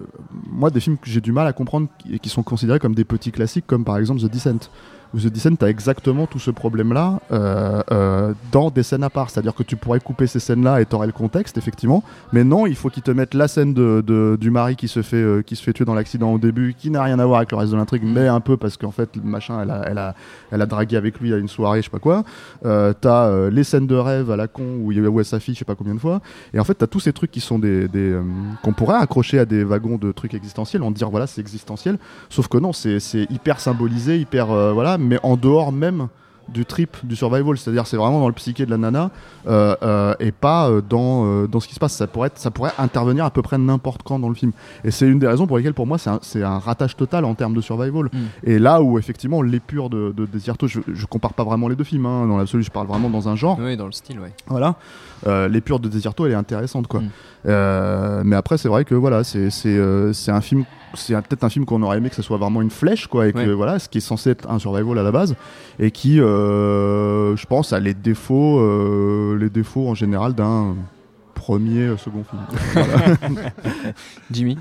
moi, 0.50 0.70
des 0.70 0.80
films 0.80 0.98
que 0.98 1.10
j'ai 1.10 1.22
du 1.22 1.32
mal 1.32 1.48
à 1.48 1.54
comprendre 1.54 1.88
qui, 2.00 2.20
qui 2.20 2.30
sont 2.30 2.44
considérés 2.44 2.80
comme 2.80 2.96
des 2.96 3.06
petits 3.06 3.32
classiques, 3.32 3.66
comme 3.68 3.86
par 3.86 3.98
exemple 3.98 4.22
The 4.22 4.26
Descent. 4.26 4.70
Où 5.14 5.20
The 5.20 5.28
Descent, 5.28 5.56
t'as 5.58 5.68
exactement 5.68 6.26
tout 6.26 6.40
ce 6.40 6.52
problème-là 6.52 7.20
euh, 7.32 7.82
euh, 7.92 8.34
dans 8.52 8.70
des 8.70 8.84
scènes 8.84 9.04
à 9.04 9.10
part. 9.10 9.30
C'est-à-dire 9.30 9.54
que 9.54 9.64
tu 9.64 9.76
pourrais 9.76 10.00
couper 10.00 10.26
ces 10.26 10.40
scènes-là 10.40 10.80
et 10.80 10.86
t'aurais 10.86 11.08
le 11.08 11.14
contexte, 11.14 11.58
effectivement. 11.58 12.04
Mais 12.32 12.46
non, 12.46 12.66
il 12.66 12.76
faut 12.76 12.90
qu'ils 12.90 13.04
te 13.04 13.12
mettent 13.12 13.34
la 13.34 13.48
scène 13.48 13.74
du 13.74 14.52
mari 14.52 14.76
qui 14.78 14.88
se 14.88 15.02
fait, 15.02 15.18
euh, 15.18 15.42
qui 15.42 15.56
se 15.56 15.64
fait 15.64 15.74
tuer 15.74 15.84
dans 15.84 15.94
l'accident 15.94 16.32
au 16.32 16.38
début, 16.38 16.74
qui 16.78 16.90
n'a 16.90 17.04
rien 17.04 17.20
à 17.20 17.26
voir 17.26 17.40
avec 17.40 17.52
le 17.52 17.58
reste 17.58 17.72
de 17.74 17.78
l'intrigue, 17.78 18.04
mais 18.06 18.28
un 18.28 18.40
peu 18.40 18.56
parce 18.56 18.78
qu'en 18.78 18.92
fait, 18.92 19.10
machin, 19.22 19.62
elle 19.62 19.72
a, 19.72 19.84
elle, 19.86 19.98
a, 19.98 20.16
elle 20.52 20.62
a 20.62 20.66
dragué 20.66 20.96
avec 20.96 21.20
lui 21.20 21.34
à 21.34 21.38
une 21.38 21.50
soirée, 21.50 21.80
je 21.80 21.86
sais 21.86 21.92
pas 21.92 22.00
quoi. 22.00 22.24
Euh, 22.66 22.94
t'as 23.00 23.50
les 23.50 23.64
scènes 23.64 23.88
de 23.88 23.96
rêve 23.96 24.32
à 24.32 24.38
la 24.38 24.48
con 24.48 24.78
où 24.82 24.92
il 24.92 25.02
où 25.02 25.20
elle 25.20 25.26
s'affiche, 25.26 25.56
je 25.56 25.60
sais 25.60 25.66
pas 25.66 25.76
combien 25.76 25.96
de 25.96 26.00
fois. 26.00 26.22
Et 26.54 26.60
en 26.60 26.64
fait, 26.64 26.76
t'as 26.76 26.88
tous 26.88 27.02
ces 27.02 27.12
trucs 27.12 27.32
qui 27.32 27.42
sont 27.42 27.60
des, 27.60 27.88
des, 27.88 28.18
qu'on 28.64 28.72
pourrait 28.72 28.98
accrocher 28.98 29.40
à 29.40 29.46
des 29.46 29.64
wagons 29.64 29.98
de 29.98 30.12
trucs 30.12 30.34
existentiels, 30.34 30.84
en 30.84 30.92
dire 30.92 31.10
voilà, 31.10 31.28
c'est 31.28 31.42
existentiel. 31.42 31.98
Sauf 32.30 32.48
que 32.48 32.58
non, 32.58 32.72
c'est 32.72 33.00
hyper 33.30 33.60
symbolisé, 33.60 34.18
hyper 34.20 34.48
voilà, 34.48 34.98
mais 35.02 35.20
en 35.24 35.36
dehors 35.38 35.72
même 35.72 36.08
du 36.50 36.66
trip 36.66 36.98
du 37.04 37.16
survival, 37.16 37.58
c'est-à-dire 37.58 37.88
c'est 37.88 37.98
vraiment 37.98 38.20
dans 38.20 38.28
le 38.28 38.34
psyché 38.34 38.66
de 38.66 38.72
la 38.72 38.78
nana 38.78 39.10
euh, 39.48 39.76
euh, 39.84 40.14
et 40.20 40.32
pas 40.32 40.70
euh, 40.70 40.82
dans, 40.82 41.46
dans 41.48 41.60
ce 41.60 41.68
qui 41.68 41.74
se 41.76 41.80
passe. 41.80 41.94
Ça 41.94 42.08
pourrait, 42.08 42.28
être- 42.28 42.38
ça 42.40 42.52
pourrait 42.52 42.74
intervenir 42.78 43.24
à 43.26 43.30
peu 43.32 43.42
près 43.42 43.58
n'importe 43.58 44.04
quand 44.04 44.20
dans 44.20 44.28
le 44.30 44.36
film. 44.36 44.52
Et 44.84 44.92
c'est 44.92 45.08
une 45.08 45.20
des 45.20 45.28
raisons 45.28 45.48
pour 45.48 45.58
lesquelles 45.58 45.74
pour 45.74 45.88
moi 45.88 45.98
c'est 45.98 46.10
un, 46.10 46.20
un 46.44 46.60
ratage 46.60 46.98
total 46.98 47.24
en 47.26 47.36
termes 47.36 47.54
de 47.54 47.62
survival. 47.62 48.06
Mm. 48.12 48.18
Et 48.44 48.60
là 48.60 48.82
où 48.82 49.00
effectivement 49.00 49.42
l'épure 49.42 49.90
de, 49.90 50.14
de 50.16 50.26
Desierto, 50.26 50.68
je, 50.68 50.80
je 50.94 51.06
compare 51.06 51.34
pas 51.34 51.44
vraiment 51.44 51.68
les 51.70 51.76
deux 51.76 51.84
films, 51.86 52.06
hein, 52.06 52.28
dans 52.28 52.38
l'absolu 52.38 52.64
je 52.64 52.72
parle 52.72 52.88
vraiment 52.88 53.10
dans 53.10 53.30
un 53.30 53.36
genre. 53.36 53.58
Oui, 53.60 53.78
dans 53.78 53.86
le 53.86 53.92
style, 53.94 54.20
ouais. 54.20 54.34
Voilà. 54.48 54.76
L'épure 55.48 55.80
de 55.80 55.88
Desierto, 55.88 56.26
elle 56.26 56.32
est 56.32 56.36
intéressante, 56.36 56.88
quoi. 56.88 57.02
Mm. 57.02 58.24
Mais 58.26 58.36
après, 58.36 58.58
c'est 58.58 58.68
vrai 58.70 58.86
que 58.86 58.96
voilà, 58.96 59.24
c'est 59.24 59.50
un 60.30 60.42
film, 60.42 60.66
c'est 60.94 61.14
peut-être 61.16 61.44
un 61.44 61.50
film 61.50 61.66
qu'on 61.66 61.82
aurait 61.84 61.98
aimé 61.98 62.10
que 62.10 62.16
ce 62.16 62.22
soit 62.22 62.38
vraiment 62.38 62.62
une 62.62 62.70
flèche, 62.72 63.08
quoi, 63.08 63.28
et 63.28 63.34
que 63.34 63.38
Ouais. 63.40 63.54
voilà, 63.54 63.80
ce 63.80 63.88
qui 63.90 64.00
est 64.00 64.02
censé 64.02 64.32
être 64.32 64.50
un 64.50 64.60
survival 64.60 64.98
à 65.00 65.04
la 65.04 65.12
base, 65.12 65.36
et 65.80 65.92
qui, 65.92 66.20
je 67.36 67.46
pense, 67.46 67.74
a 67.74 67.80
les 67.80 67.94
défauts, 67.94 68.60
euh, 68.60 69.38
les 69.40 69.50
défauts 69.50 69.88
en 69.88 69.96
général 69.96 70.34
d'un 70.34 70.76
premier, 71.34 71.88
euh, 71.88 71.98
second 71.98 72.24
film. 72.24 72.86
Jimmy? 74.32 74.58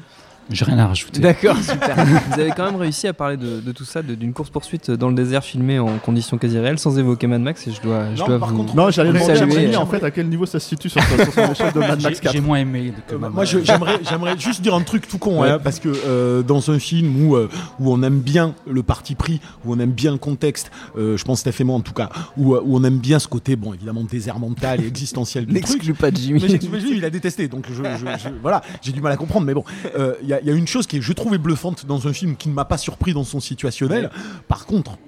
J'ai 0.51 0.65
rien 0.65 0.79
à 0.79 0.87
rajouter. 0.89 1.21
D'accord, 1.21 1.57
super. 1.63 1.97
Vous 2.33 2.41
avez 2.41 2.51
quand 2.51 2.65
même 2.65 2.77
réussi 2.81 3.07
à 3.07 3.13
parler 3.13 3.37
de, 3.37 3.61
de 3.61 3.73
tout 3.73 3.85
ça, 3.85 4.03
de- 4.03 4.15
d'une 4.15 4.33
course-poursuite 4.33 4.91
dans 4.91 5.09
le 5.09 5.15
désert 5.15 5.45
filmée 5.45 5.79
en 5.79 5.99
conditions 5.99 6.39
quasi 6.39 6.59
réelles, 6.59 6.79
sans 6.79 6.99
évoquer 6.99 7.27
Mad 7.27 7.41
Max, 7.41 7.67
et 7.69 7.73
je 7.73 7.81
dois, 7.81 8.07
je 8.15 8.21
Non, 8.21 8.27
dois 8.27 8.39
par 8.39 8.49
vous... 8.51 8.57
contre- 8.59 8.77
non, 8.77 8.91
j'allais 8.91 9.13
demander 9.13 9.37
Jimmy, 9.37 9.77
en 9.77 9.87
fait 9.87 10.03
à 10.03 10.11
quel 10.11 10.29
niveau 10.29 10.47
ça 10.47 10.59
se 10.61 10.69
situe 10.69 10.89
sur, 10.89 11.03
sur 11.03 11.33
son 11.33 11.53
échelle 11.53 11.73
de 11.73 11.79
Mad 11.81 12.03
Max 12.03 12.17
J'ai 12.17 12.23
4. 12.23 12.33
j'ai 12.33 12.41
moins 12.41 12.59
aimé 12.59 12.93
que 13.09 13.15
Euh, 13.15 13.19
Mad 13.19 13.31
moi, 13.33 13.43
Max. 13.43 13.51
je- 13.53 13.65
j'aimerais, 13.65 14.01
j'aimerais 14.09 14.39
juste 14.39 14.61
dire 14.63 14.75
un 14.75 14.83
truc 14.83 15.07
tout 15.09 15.19
con, 15.19 15.41
Ouais. 15.43 15.51
hein, 15.51 15.59
parce 15.63 15.79
que 15.79 15.89
euh, 15.89 16.43
dans 16.43 16.71
un 16.71 16.79
film 16.79 17.25
où, 17.25 17.37
euh, 17.37 17.49
où 17.79 17.93
on 17.93 18.03
aime 18.03 18.19
bien 18.21 18.55
le 18.69 18.83
parti 18.83 19.15
pris, 19.15 19.41
où 19.65 19.75
on 19.75 19.79
aime 19.79 19.93
bien 19.93 20.11
le 20.13 20.19
contexte, 20.19 20.71
euh, 20.99 21.17
je 21.17 21.25
pense 21.25 21.41
Steph 21.41 21.61
et 21.61 21.65
moi 21.65 21.77
en 21.77 21.81
tout 21.81 21.93
cas, 21.95 22.09
où, 22.37 22.55
où 22.57 22.77
on 22.77 22.85
aime 22.85 22.99
bien 22.99 23.19
ce 23.19 23.29
côté, 23.29 23.57
bon, 23.57 23.73
évidemment, 23.75 24.03
désert 24.05 24.39
mental 24.39 24.83
et 24.83 24.87
existentiel 24.87 25.47
du 25.47 25.55
truc. 25.61 25.71
N'exclus 25.75 25.95
pas 25.95 26.11
Jimmy. 26.13 26.43
Mais 26.73 26.79
lui, 26.81 26.97
il 26.97 27.05
a 27.05 27.11
détesté, 27.11 27.47
donc 27.49 27.67
je, 27.69 27.75
je- 27.75 28.07
je- 28.25 28.29
voilà, 28.43 28.63
j'ai 28.83 28.93
du 28.93 29.01
mal 29.01 29.13
à 29.13 29.17
comprendre. 29.17 29.47
Mais 29.47 29.55
bon, 29.55 29.65
euh, 29.99 30.15
il 30.23 30.29
y, 30.29 30.33
a- 30.33 30.40
il 30.43 30.49
y 30.49 30.51
a 30.51 30.55
une 30.55 30.67
chose 30.67 30.87
qui 30.87 30.99
est, 30.99 31.01
je 31.01 31.13
trouvais 31.13 31.39
bluffante 31.39 31.87
dans 31.87 32.07
un 32.09 32.13
film 32.13 32.37
qui 32.37 32.49
ne 32.49 32.55
m'a 32.55 32.65
pas 32.65 32.79
surpris 32.79 33.13
dans 33.13 33.25
son 33.25 33.41
situationnel. 33.41 34.11
Par 34.49 34.67
contre, 34.67 34.99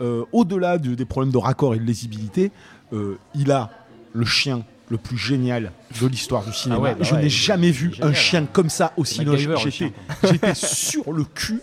euh, 0.00 0.24
au-delà 0.32 0.78
de- 0.78 0.94
des 0.94 1.04
problèmes 1.04 1.32
de 1.32 1.38
raccord 1.38 1.74
et 1.74 1.78
de 1.78 1.84
lisibilité, 1.84 2.50
euh, 2.92 3.18
il 3.34 3.50
a 3.52 3.70
le 4.12 4.24
chien 4.24 4.64
le 4.88 4.98
plus 4.98 5.16
génial 5.16 5.72
de 6.00 6.06
l'histoire 6.06 6.44
du 6.44 6.52
cinéma. 6.52 6.78
Ah 6.78 6.82
ouais, 6.82 6.94
bah 6.94 7.04
je 7.04 7.14
ouais, 7.14 7.22
n'ai 7.22 7.28
jamais 7.30 7.70
vu 7.70 7.92
génial, 7.94 8.10
un 8.10 8.14
chien 8.14 8.44
comme 8.46 8.68
ça 8.68 8.92
au 8.96 9.04
cinoche. 9.04 9.46
MacGyver, 9.46 9.54
le 9.64 9.70
J'étais, 9.70 9.92
j'étais 10.30 10.54
sur 10.54 11.12
le 11.12 11.24
cul. 11.24 11.60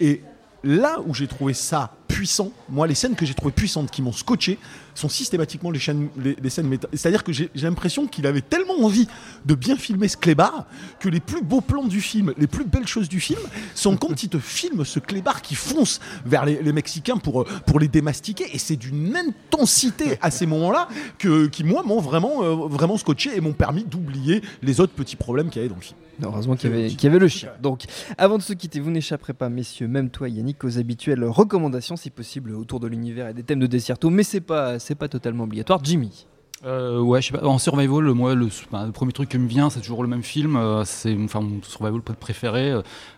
Et 0.00 0.22
là 0.62 0.98
où 1.06 1.14
j'ai 1.14 1.26
trouvé 1.26 1.54
ça 1.54 1.94
puissant, 2.08 2.50
moi, 2.68 2.86
les 2.86 2.94
scènes 2.94 3.14
que 3.14 3.24
j'ai 3.24 3.34
trouvées 3.34 3.52
puissantes, 3.52 3.90
qui 3.90 4.02
m'ont 4.02 4.12
scotché, 4.12 4.58
sont 4.98 5.08
systématiquement 5.08 5.70
les, 5.70 5.78
chaînes, 5.78 6.08
les, 6.16 6.36
les 6.40 6.50
scènes 6.50 6.68
méta. 6.68 6.88
C'est-à-dire 6.92 7.24
que 7.24 7.32
j'ai, 7.32 7.50
l'impression 7.54 8.06
qu'il 8.06 8.26
avait 8.26 8.40
tellement 8.40 8.78
envie 8.82 9.06
de 9.44 9.54
bien 9.54 9.76
filmer 9.76 10.08
ce 10.08 10.16
clébard 10.16 10.66
que 11.00 11.08
les 11.08 11.20
plus 11.20 11.42
beaux 11.42 11.60
plans 11.60 11.84
du 11.84 12.00
film, 12.00 12.32
les 12.36 12.46
plus 12.46 12.64
belles 12.64 12.86
choses 12.86 13.08
du 13.08 13.20
film, 13.20 13.40
sont 13.74 13.96
quand 14.06 14.22
il 14.22 14.28
te 14.28 14.38
filme 14.38 14.84
ce 14.84 14.98
clébard 14.98 15.42
qui 15.42 15.54
fonce 15.54 16.00
vers 16.24 16.44
les, 16.44 16.62
les 16.62 16.72
Mexicains 16.72 17.18
pour, 17.18 17.42
euh, 17.42 17.46
pour 17.66 17.78
les 17.78 17.88
démastiquer. 17.88 18.46
Et 18.52 18.58
c'est 18.58 18.76
d'une 18.76 19.16
intensité 19.16 20.18
à 20.20 20.30
ces 20.30 20.46
moments-là 20.46 20.88
que, 21.18 21.46
qui, 21.46 21.64
moi, 21.64 21.82
m'ont 21.82 22.00
vraiment, 22.00 22.42
euh, 22.42 22.54
vraiment 22.68 22.96
scotché 22.96 23.36
et 23.36 23.40
m'ont 23.40 23.52
permis 23.52 23.84
d'oublier 23.84 24.42
les 24.62 24.80
autres 24.80 24.92
petits 24.92 25.16
problèmes 25.16 25.50
qu'il 25.50 25.62
y 25.62 25.64
avait 25.64 25.68
dans 25.68 25.76
le 25.76 25.82
film. 25.82 25.98
Heureusement 26.22 26.56
qu'il 26.56 26.70
y, 26.70 26.72
avait- 26.72 26.88
qu'il 26.88 27.04
y 27.04 27.06
avait 27.08 27.18
le 27.18 27.28
chien. 27.28 27.50
Donc, 27.62 27.84
avant 28.18 28.38
de 28.38 28.42
se 28.42 28.52
quitter, 28.52 28.80
vous 28.80 28.90
n'échapperez 28.90 29.34
pas, 29.34 29.48
messieurs, 29.48 29.88
même 29.88 30.10
toi, 30.10 30.28
Yannick, 30.28 30.62
aux 30.64 30.78
habituelles 30.78 31.24
recommandations, 31.24 31.96
si 31.96 32.10
possible, 32.10 32.52
autour 32.54 32.80
de 32.80 32.86
l'univers 32.86 33.28
et 33.28 33.34
des 33.34 33.42
thèmes 33.42 33.60
de 33.60 33.66
Desierto, 33.66 34.10
mais 34.10 34.22
c'est 34.22 34.40
pas, 34.40 34.78
c'est 34.78 34.94
pas 34.94 35.08
totalement 35.08 35.44
obligatoire. 35.44 35.80
Jimmy. 35.82 36.26
Euh, 36.64 37.00
ouais, 37.00 37.20
je 37.20 37.26
sais 37.30 37.38
pas. 37.38 37.46
En 37.46 37.58
survival, 37.58 38.04
moi, 38.14 38.34
le, 38.34 38.46
enfin, 38.46 38.86
le 38.86 38.92
premier 38.92 39.12
truc 39.12 39.28
qui 39.28 39.36
me 39.36 39.46
vient, 39.46 39.68
c'est 39.68 39.80
toujours 39.80 40.02
le 40.02 40.08
même 40.08 40.22
film. 40.22 40.56
euh, 40.56 40.84
c'est 40.86 41.14
enfin 41.22 41.42
mon 41.42 41.62
survival 41.62 42.00
préféré, 42.00 42.72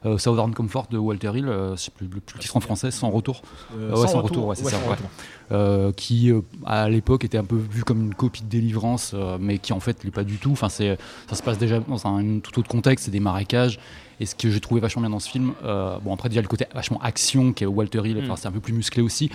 euh, 0.04 0.18
Southern 0.18 0.52
Comfort 0.52 0.88
de 0.90 0.98
Walter 0.98 1.30
Hill. 1.36 1.46
euh, 1.46 1.76
c'est 1.76 1.94
plus 1.94 2.08
le 2.08 2.18
plus 2.20 2.34
le 2.34 2.40
titre 2.40 2.56
en 2.56 2.60
français, 2.60 2.90
sans 2.90 3.10
retour. 3.10 3.42
Euh, 3.78 3.94
ouais, 3.96 4.08
sans 4.08 4.22
retour, 4.22 4.46
ouais, 4.48 4.56
c'est 4.56 4.64
ça, 4.64 4.70
sans 4.72 4.90
ouais. 4.90 4.96
Euh, 5.50 5.92
qui 5.92 6.30
euh, 6.30 6.40
à 6.66 6.88
l'époque 6.88 7.24
était 7.24 7.38
un 7.38 7.44
peu 7.44 7.56
vu 7.56 7.82
comme 7.82 8.02
une 8.02 8.14
copie 8.14 8.42
de 8.42 8.48
Délivrance, 8.48 9.12
euh, 9.14 9.38
mais 9.40 9.58
qui 9.58 9.72
en 9.72 9.80
fait 9.80 10.04
l'est 10.04 10.10
pas 10.10 10.24
du 10.24 10.36
tout. 10.36 10.52
Enfin, 10.52 10.68
c'est, 10.68 10.98
ça 11.28 11.36
se 11.36 11.42
passe 11.42 11.58
déjà 11.58 11.80
dans 11.80 12.06
un 12.06 12.40
tout 12.40 12.58
autre 12.58 12.68
contexte, 12.68 13.06
c'est 13.06 13.10
des 13.10 13.20
marécages. 13.20 13.78
Et 14.20 14.26
ce 14.26 14.34
que 14.34 14.50
j'ai 14.50 14.60
trouvé 14.60 14.80
vachement 14.80 15.02
bien 15.02 15.10
dans 15.10 15.20
ce 15.20 15.30
film, 15.30 15.52
bon 15.62 16.12
après 16.12 16.28
déjà 16.28 16.42
le 16.42 16.48
côté 16.48 16.66
vachement 16.74 17.00
action 17.00 17.52
qui 17.52 17.62
est 17.64 17.68
Walter 17.68 18.02
Hill, 18.04 18.18
enfin, 18.24 18.34
c'est 18.36 18.48
un 18.48 18.52
peu 18.52 18.60
plus 18.60 18.72
musclé 18.72 19.00
aussi. 19.00 19.30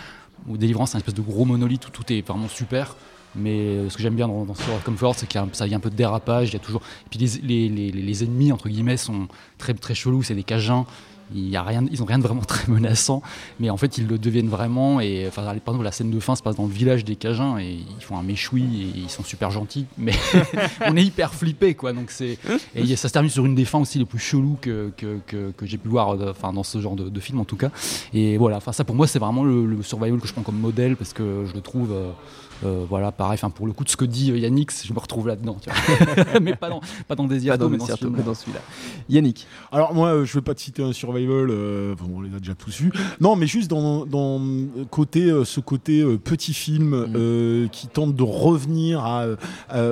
Ou 0.48 0.58
Délivrance, 0.58 0.92
c'est 0.92 0.98
un 0.98 1.00
espèce 1.00 1.16
de 1.16 1.22
gros 1.22 1.46
monolithe 1.46 1.88
où 1.88 1.90
tout 1.90 2.12
est 2.12 2.22
vraiment 2.28 2.50
super. 2.50 2.98
Mais 3.36 3.90
ce 3.90 3.96
que 3.96 4.04
j'aime 4.04 4.16
bien 4.16 4.28
dans, 4.28 4.46
dans 4.46 4.54
of 4.54 4.84
Comfort, 4.84 5.16
c'est 5.16 5.26
qu'il 5.26 5.40
y 5.40 5.44
a 5.44 5.46
un, 5.46 5.50
ça, 5.54 5.66
il 5.66 5.72
y 5.72 5.74
a 5.74 5.78
un 5.78 5.80
peu 5.80 5.90
de 5.90 5.96
dérapage. 5.96 6.50
Il 6.50 6.54
y 6.54 6.56
a 6.58 6.60
toujours. 6.60 6.82
Et 7.06 7.10
puis 7.10 7.20
les, 7.20 7.70
les, 7.70 7.92
les, 7.92 8.02
les 8.02 8.24
ennemis 8.24 8.52
entre 8.52 8.70
guillemets 8.70 8.98
sont 8.98 9.28
très 9.58 9.74
très 9.74 9.96
chelous. 9.96 10.22
C'est 10.22 10.36
des 10.36 10.44
cajuns. 10.44 10.86
Il 11.34 11.50
y 11.50 11.56
a 11.56 11.64
rien, 11.64 11.84
ils 11.92 12.02
ont 12.02 12.06
rien 12.06 12.18
de 12.20 12.24
vraiment 12.24 12.42
très 12.48 12.72
menaçant, 12.72 13.22
mais 13.60 13.70
en 13.70 13.78
fait 13.78 13.98
ils 13.98 14.08
le 14.08 14.18
deviennent 14.18 14.50
vraiment. 14.50 15.00
Et 15.00 15.26
enfin, 15.28 15.44
par 15.44 15.54
exemple, 15.54 15.84
la 15.84 15.92
scène 15.92 16.12
de 16.12 16.20
fin 16.20 16.36
se 16.36 16.44
passe 16.44 16.56
dans 16.56 16.66
le 16.66 16.72
village 16.72 17.04
des 17.04 17.16
Cajuns 17.16 17.58
et 17.60 17.80
ils 17.98 18.04
font 18.04 18.18
un 18.18 18.24
méchoui 18.24 18.62
et 18.64 19.00
ils 19.00 19.10
sont 19.10 19.24
super 19.24 19.52
gentils, 19.52 19.86
mais 19.98 20.14
on 20.88 20.96
est 20.96 21.04
hyper 21.04 21.34
flippé 21.34 21.74
quoi. 21.76 21.94
Donc 21.94 22.12
c'est 22.12 22.38
et 22.76 22.96
ça 22.96 23.08
se 23.08 23.14
termine 23.14 23.32
sur 23.32 23.46
une 23.46 23.56
des 23.56 23.66
fins 23.66 23.80
aussi 23.80 24.00
les 24.00 24.06
plus 24.06 24.20
chelous 24.20 24.58
que, 24.62 24.92
que, 24.98 25.20
que, 25.28 25.52
que 25.52 25.66
j'ai 25.66 25.78
pu 25.78 25.88
voir, 25.90 26.12
euh, 26.12 26.32
enfin 26.32 26.54
dans 26.54 26.64
ce 26.64 26.80
genre 26.80 26.96
de, 26.96 27.10
de 27.10 27.20
film 27.20 27.40
en 27.40 27.46
tout 27.46 27.58
cas. 27.58 27.70
Et 28.14 28.38
voilà, 28.38 28.58
enfin 28.58 28.72
ça 28.72 28.84
pour 28.84 28.96
moi 28.96 29.08
c'est 29.08 29.20
vraiment 29.20 29.44
le, 29.44 29.66
le 29.66 29.82
survival 29.82 30.20
que 30.20 30.28
je 30.28 30.34
prends 30.34 30.42
comme 30.44 30.60
modèle 30.60 30.96
parce 30.96 31.14
que 31.14 31.46
je 31.48 31.54
le 31.54 31.62
trouve. 31.62 31.92
euh, 31.92 32.12
euh, 32.64 32.86
voilà, 32.88 33.12
pareil, 33.12 33.34
enfin 33.34 33.50
pour 33.50 33.68
le 33.68 33.74
coup 33.74 33.84
de 33.84 33.90
ce 33.90 33.98
que 33.98 34.06
dit 34.06 34.32
Yannick, 34.32 34.72
je 34.86 34.94
me 34.94 35.00
retrouve 35.00 35.28
là-dedans, 35.28 35.58
tu 35.62 35.70
vois. 35.70 36.40
mais 36.42 36.56
pas 36.56 36.70
dans, 36.70 36.80
pas 37.10 37.16
dans 37.16 37.26
Désir, 37.26 37.54
Pas 37.54 37.58
dans 37.58 37.68
mais 37.68 37.78
dans 37.78 37.86
ce 37.86 38.06
dans 38.06 38.34
celui-là. 38.34 38.62
Yannick. 39.10 39.48
Alors 39.72 39.94
moi, 39.94 40.24
je 40.24 40.34
vais 40.34 40.42
pas 40.42 40.56
te 40.56 40.62
citer 40.62 40.82
un 40.82 40.94
survival, 40.94 41.23
euh, 41.30 41.96
bon, 41.96 42.18
on 42.18 42.22
les 42.22 42.36
a 42.36 42.40
déjà 42.40 42.56
tous 42.56 42.82
vus. 42.82 42.92
Non, 43.20 43.36
mais 43.36 43.48
juste 43.48 43.70
dans, 43.70 44.06
dans 44.06 44.42
côté, 44.90 45.24
euh, 45.26 45.46
ce 45.46 45.60
côté 45.60 46.02
euh, 46.02 46.18
petit 46.18 46.54
film 46.54 46.94
euh, 46.94 47.68
qui 47.68 47.88
tente 47.88 48.16
de 48.16 48.24
revenir 48.24 49.00
à, 49.04 49.26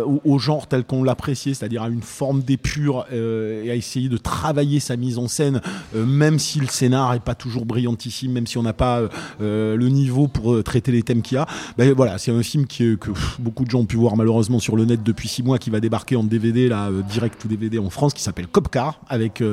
au, 0.06 0.22
au 0.24 0.40
genre 0.40 0.68
tel 0.68 0.84
qu'on 0.84 1.04
l'appréciait, 1.04 1.54
c'est-à-dire 1.54 1.84
à 1.84 1.90
une 1.90 2.02
forme 2.02 2.42
d'épure 2.42 3.06
et 3.12 3.70
à 3.70 3.76
essayer 3.76 4.10
de 4.10 4.18
travailler 4.18 4.80
sa 4.80 4.96
mise 4.96 5.18
en 5.18 5.28
scène, 5.28 5.62
même 5.96 6.40
si 6.40 6.60
le 6.60 6.68
scénar 6.68 7.14
est 7.14 7.20
pas 7.20 7.36
toujours 7.36 7.66
brillantissime, 7.66 8.32
même 8.32 8.48
si 8.48 8.58
on 8.58 8.64
n'a 8.64 8.74
pas 8.74 9.02
le 9.40 9.88
niveau 9.88 10.28
pour 10.28 10.64
traiter 10.64 10.92
les 10.92 11.04
thèmes 11.04 11.22
qu'il 11.22 11.36
y 11.36 11.38
a. 11.40 11.48
Ben 11.78 11.94
voilà, 11.94 12.18
c'est 12.18 12.32
un 12.32 12.44
film 12.44 12.66
qui, 12.66 12.98
que 12.98 13.12
pff, 13.12 13.40
beaucoup 13.40 13.66
de 13.66 13.72
gens 13.72 13.80
ont 13.80 13.86
pu 13.86 13.98
voir 13.98 14.16
malheureusement 14.16 14.60
sur 14.60 14.76
le 14.76 14.86
net 14.86 15.04
depuis 15.04 15.28
six 15.28 15.44
mois, 15.44 15.58
qui 15.58 15.70
va 15.70 15.80
débarquer 15.80 16.16
en 16.16 16.24
DVD 16.24 16.68
là, 16.68 16.90
direct 17.10 17.44
ou 17.46 17.48
DVD 17.48 17.80
en 17.80 17.90
France, 17.90 18.14
qui 18.14 18.22
s'appelle 18.22 18.48
Cop 18.48 18.70
Car 18.70 19.00
avec 19.10 19.44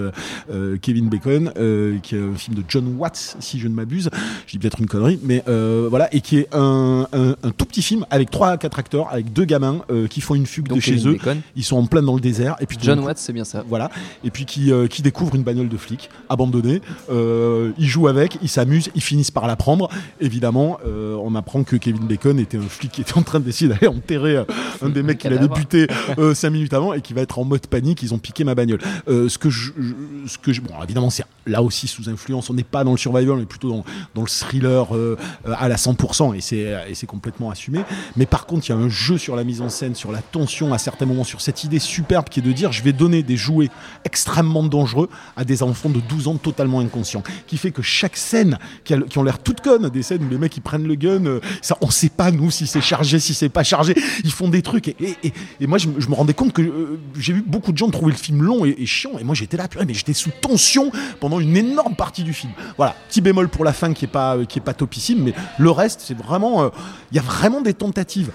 Kevin 0.83 1.09
Bacon, 1.09 1.53
euh, 1.59 1.99
qui 2.03 2.15
est 2.17 2.21
un 2.21 2.35
film 2.35 2.57
de 2.57 2.63
John 2.69 2.95
Watts, 2.99 3.37
si 3.41 3.59
je 3.59 3.69
ne 3.69 3.75
m'abuse. 3.75 4.11
Je 4.47 4.53
dis 4.53 4.59
peut-être 4.59 4.81
une 4.81 4.87
connerie, 4.87 5.19
mais 5.23 5.43
euh, 5.49 5.87
voilà, 5.91 6.13
et 6.15 6.21
qui 6.21 6.39
est 6.39 6.49
un, 6.55 7.07
un- 7.13 7.37
un 7.43 7.51
tout 7.51 7.65
petit 7.65 7.83
film 7.83 8.05
avec 8.11 8.31
trois 8.31 8.49
à 8.51 8.57
quatre 8.59 8.79
acteurs, 8.79 9.09
avec 9.13 9.33
deux 9.33 9.45
gamins 9.45 9.81
euh, 9.91 10.07
qui 10.07 10.21
font 10.21 10.35
une 10.35 10.47
fugue 10.47 10.69
Donc 10.69 10.79
de 10.79 10.83
chez 10.83 11.07
eux. 11.07 11.13
Bacon. 11.13 11.41
Ils 11.57 11.65
sont 11.65 11.77
en 11.77 11.87
plein 11.87 12.03
dans 12.03 12.15
le 12.15 12.21
désert, 12.21 12.57
et 12.61 12.67
puis 12.67 12.79
John 12.81 13.01
Watts, 13.01 13.19
c'est 13.19 13.33
bien 13.33 13.45
ça. 13.45 13.65
voilà, 13.69 13.91
et 14.25 14.31
puis 14.31 14.45
qui, 14.45 14.71
qui 14.91 15.03
découvre 15.03 15.35
une 15.35 15.43
bagnole 15.43 15.69
de 15.69 15.77
flic 15.77 16.11
abandonnée. 16.29 16.81
Ils 17.11 17.87
jouent 17.89 18.09
avec, 18.09 18.39
ils 18.43 18.49
s'amusent, 18.49 18.91
ils 18.95 19.03
finissent 19.03 19.31
par 19.31 19.47
la 19.47 19.57
prendre. 19.57 19.89
Évidemment, 20.21 20.79
on 20.85 21.35
apprend 21.35 21.65
que 21.65 21.77
Kevin 21.77 22.07
Bacon 22.07 22.39
était 22.39 22.59
un 22.59 22.63
flic 22.63 22.93
qui 22.93 23.01
était 23.03 23.17
en 23.17 23.23
train 23.23 23.41
d'essayer 23.41 23.69
d'aller 23.69 23.89
enterrer 23.89 24.45
un 24.83 24.89
des 24.89 25.03
mecs 25.03 25.19
qu'il 25.19 25.33
avait 25.33 25.49
buté 25.49 25.87
euh, 26.19 26.35
cinq 26.35 26.51
minutes 26.51 26.73
avant 26.75 26.93
et 26.93 27.01
qui 27.01 27.13
va 27.15 27.23
être 27.23 27.39
en 27.39 27.45
mode 27.45 27.67
panique. 27.67 28.03
Ils 28.03 28.15
ont 28.15 28.19
piqué 28.19 28.45
ma 28.45 28.55
bagnole. 28.55 28.81
Ce 29.07 29.39
que 29.39 29.51
je, 29.51 29.73
je- 29.79 29.95
ce 30.27 30.39
que 30.39 30.53
je, 30.53 30.61
bon, 30.61 30.73
évidemment, 30.83 31.11
c'est 31.11 31.25
là 31.49 31.63
aussi 31.63 31.89
sous 31.89 32.09
influence. 32.09 32.51
On 32.51 32.55
n'est 32.55 32.63
pas 32.63 32.85
dans 32.85 32.93
le 32.93 32.97
survival, 32.99 33.37
on 33.39 33.41
est 33.41 33.47
plutôt 33.47 33.71
dans, 33.71 33.85
dans 34.15 34.23
le 34.23 34.29
thriller 34.29 34.95
euh, 34.95 35.17
euh, 35.47 35.55
à 35.59 35.69
la 35.69 35.77
100% 35.77 36.37
et 36.37 36.95
c'est 36.95 37.07
complètement 37.07 37.51
assumé. 37.51 37.81
Mais 38.17 38.27
par 38.27 38.47
contre, 38.47 38.69
il 38.69 38.73
y 38.73 38.75
a 38.75 38.79
un 38.79 38.89
jeu 38.89 39.19
sur 39.19 39.35
la 39.37 39.45
mise 39.45 39.61
en 39.61 39.69
scène, 39.69 39.95
sur 39.95 40.13
la 40.13 40.23
tension 40.23 40.73
à 40.73 40.79
certains 40.79 41.07
moments, 41.07 41.25
sur 41.25 41.41
cette 41.41 41.65
idée 41.65 41.79
superbe 41.79 42.29
qui 42.29 42.41
est 42.41 42.43
de 42.43 42.53
dire 42.53 42.73
je 42.73 42.83
vais 42.83 42.93
donner 42.93 43.23
des 43.23 43.37
jouets 43.37 43.69
extrêmement 44.05 44.63
dangereux 44.63 45.09
à 45.37 45.45
des 45.45 45.63
enfants 45.63 45.89
de 45.91 46.01
12 46.01 46.29
ans 46.29 46.35
totalement 46.37 46.81
inconscients. 46.81 47.23
Qui 47.47 47.57
fait 47.57 47.71
que 47.71 47.83
chaque 47.83 48.17
scène 48.17 48.59
qui, 48.85 48.95
a- 48.95 49.01
qui 49.01 49.19
ont 49.19 49.23
l'air 49.23 49.39
toutes 49.39 49.61
connes, 49.61 49.89
des 49.89 50.03
scènes 50.03 50.25
où 50.25 50.29
les 50.29 50.39
mecs 50.39 50.57
ils 50.57 50.61
prennent 50.61 50.87
le 50.87 50.95
gun, 50.95 51.25
euh, 51.27 51.41
ça, 51.63 51.77
on 51.81 51.91
sait 51.91 52.09
pas 52.09 52.31
nous 52.31 52.51
si 52.51 52.67
c'est 52.67 52.81
chargé, 52.81 53.19
si 53.19 53.35
c'est 53.35 53.49
pas 53.49 53.63
chargé, 53.65 53.95
ils 54.25 54.33
font 54.33 54.49
des 54.49 54.63
trucs. 54.63 54.89
Et, 54.89 54.97
et- 55.23 55.33
et- 55.61 55.67
moi 55.67 55.79
je, 55.79 55.89
me- 55.89 56.15
rendais 56.15 56.35
compte 56.35 56.53
que 56.53 56.99
j'ai 57.19 57.33
vu 57.33 57.43
beaucoup 57.47 57.73
de 57.73 57.79
gens 57.79 57.89
trouver 57.91 58.13
le 58.13 58.19
film 58.19 58.43
long 58.43 58.65
et, 58.65 58.87
chiant. 58.87 59.13
Et 59.19 59.25
moi 59.25 59.35
j'étais 59.35 59.57
là, 59.57 59.69
mais 59.87 59.95
j'étais 59.95 60.13
sous 60.15 60.31
tension 60.41 60.91
pendant 61.21 61.38
une 61.41 61.57
énorme 61.57 61.95
partie 61.95 62.23
du 62.25 62.33
film. 62.33 62.53
Voilà, 62.77 62.95
petit 63.09 63.21
bémol 63.21 63.49
pour 63.49 63.65
la 63.65 63.73
fin 63.73 63.93
qui 63.93 64.05
est 64.05 64.09
pas, 64.09 64.37
euh, 64.37 64.45
qui 64.45 64.59
est 64.59 64.63
pas 64.63 64.75
topissime, 64.75 65.23
mais 65.25 65.35
le 65.59 65.71
reste 65.71 66.01
c'est 66.05 66.17
vraiment, 66.17 66.63
euh, 66.63 66.69
il 67.13 67.17
y 67.17 67.19
a 67.19 67.23
vraiment 67.23 67.61
des 67.61 67.75
tentatives 67.75 68.31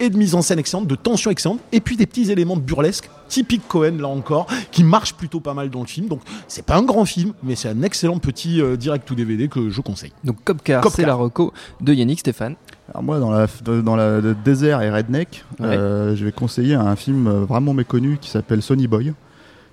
et 0.00 0.10
de 0.10 0.16
mise 0.16 0.36
en 0.36 0.42
scène 0.42 0.60
excellente, 0.60 0.86
de 0.86 0.94
tension 0.94 1.28
excellente, 1.32 1.58
et 1.72 1.80
puis 1.80 1.96
des 1.96 2.06
petits 2.06 2.30
éléments 2.30 2.54
de 2.54 2.60
burlesque, 2.60 3.10
typique 3.28 3.66
Cohen 3.66 3.96
là 3.98 4.06
encore, 4.06 4.46
qui 4.70 4.84
marchent 4.84 5.14
plutôt 5.14 5.40
pas 5.40 5.54
mal 5.54 5.70
dans 5.70 5.80
le 5.80 5.86
film. 5.88 6.06
Donc 6.06 6.20
c'est 6.46 6.64
pas 6.64 6.76
un 6.76 6.84
grand 6.84 7.04
film, 7.04 7.32
mais 7.42 7.56
c'est 7.56 7.68
un 7.68 7.82
excellent 7.82 8.18
petit 8.20 8.62
euh, 8.62 8.76
direct 8.76 9.10
ou 9.10 9.16
DVD 9.16 9.48
que 9.48 9.70
je 9.70 9.80
conseille. 9.80 10.12
Donc 10.22 10.36
Cop 10.44 10.62
Car, 10.62 10.82
Cop 10.82 10.92
c'est 10.94 11.04
la 11.04 11.14
reco 11.14 11.52
de 11.80 11.92
Yannick 11.92 12.20
Stéphane. 12.20 12.54
Alors 12.90 13.02
moi, 13.02 13.18
dans, 13.18 13.30
la, 13.32 13.48
dans 13.82 13.96
la, 13.96 14.20
le 14.20 14.36
désert 14.36 14.82
et 14.82 14.90
redneck, 14.90 15.44
Ouais. 15.58 15.66
euh, 15.66 16.14
je 16.14 16.24
vais 16.24 16.32
conseiller 16.32 16.74
un 16.76 16.94
film 16.94 17.26
euh, 17.26 17.40
vraiment 17.44 17.74
méconnu 17.74 18.18
qui 18.20 18.30
s'appelle 18.30 18.62
Sonny 18.62 18.86
Boy, 18.86 19.12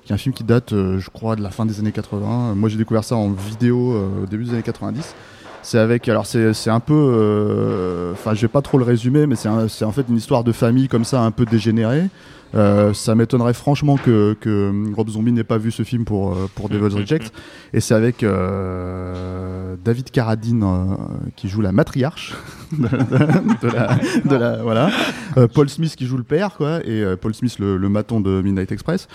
qui 0.06 0.12
est 0.12 0.16
un 0.16 0.20
film 0.20 0.34
qui 0.34 0.44
date, 0.44 0.72
euh, 0.72 1.00
je 1.00 1.10
crois, 1.10 1.36
de 1.36 1.42
la 1.42 1.50
fin 1.50 1.66
des 1.66 1.80
années 1.80 1.92
80. 1.92 2.54
Moi, 2.56 2.70
j'ai 2.70 2.78
découvert 2.78 3.04
ça 3.04 3.16
en 3.16 3.32
vidéo 3.32 3.94
euh, 3.94 4.24
au 4.24 4.26
début 4.28 4.46
des 4.46 4.52
années 4.52 4.62
90. 4.62 5.16
C'est 5.64 5.80
avec, 5.80 6.08
alors 6.08 6.28
c'est 6.28 6.70
un 6.70 6.80
peu, 6.80 6.94
euh, 6.94 8.12
enfin 8.14 8.36
je 8.36 8.42
vais 8.42 8.48
pas 8.48 8.62
trop 8.62 8.78
le 8.78 8.84
résumer, 8.84 9.26
mais 9.26 9.36
c'est 9.36 9.50
en 9.50 9.92
fait 9.92 10.06
une 10.08 10.18
histoire 10.18 10.44
de 10.44 10.52
famille 10.52 10.88
comme 10.88 11.06
ça, 11.06 11.22
un 11.22 11.32
peu 11.32 11.44
dégénérée. 11.44 12.08
Euh, 12.56 12.94
ça 12.94 13.16
m'étonnerait 13.16 13.54
franchement 13.54 13.98
que, 13.98 14.36
que 14.40 14.72
Rob 14.96 15.10
Zombie 15.10 15.32
n'ait 15.34 15.44
pas 15.44 15.58
vu 15.58 15.72
ce 15.72 15.84
film 15.84 16.06
pour, 16.06 16.32
euh, 16.34 16.50
pour 16.56 16.70
Devil's 16.70 16.94
Reject. 16.94 17.34
Et 17.74 17.82
c'est 17.82 17.94
avec 17.94 18.24
euh, 18.24 19.76
David 19.84 20.12
Carradine 20.12 20.64
euh, 20.64 20.96
qui 21.36 21.50
joue 21.50 21.62
la 21.62 21.72
matriarche 21.72 22.34
de, 22.72 22.88
de- 22.88 23.68
de 23.68 23.74
la, 23.74 23.98
de 24.26 24.36
la- 24.36 24.64
voilà. 24.64 24.90
Euh, 25.38 25.48
Paul 25.48 25.70
Smith 25.70 25.96
qui 25.96 26.06
joue 26.06 26.18
le 26.18 26.24
père, 26.24 26.56
quoi, 26.56 26.80
et 26.86 27.02
euh, 27.04 27.16
Paul 27.18 27.34
Smith 27.34 27.58
le, 27.60 27.78
le 27.78 27.90
maton 27.90 28.22
de 28.22 28.42
Midnight 28.42 28.72
Express. 28.72 29.08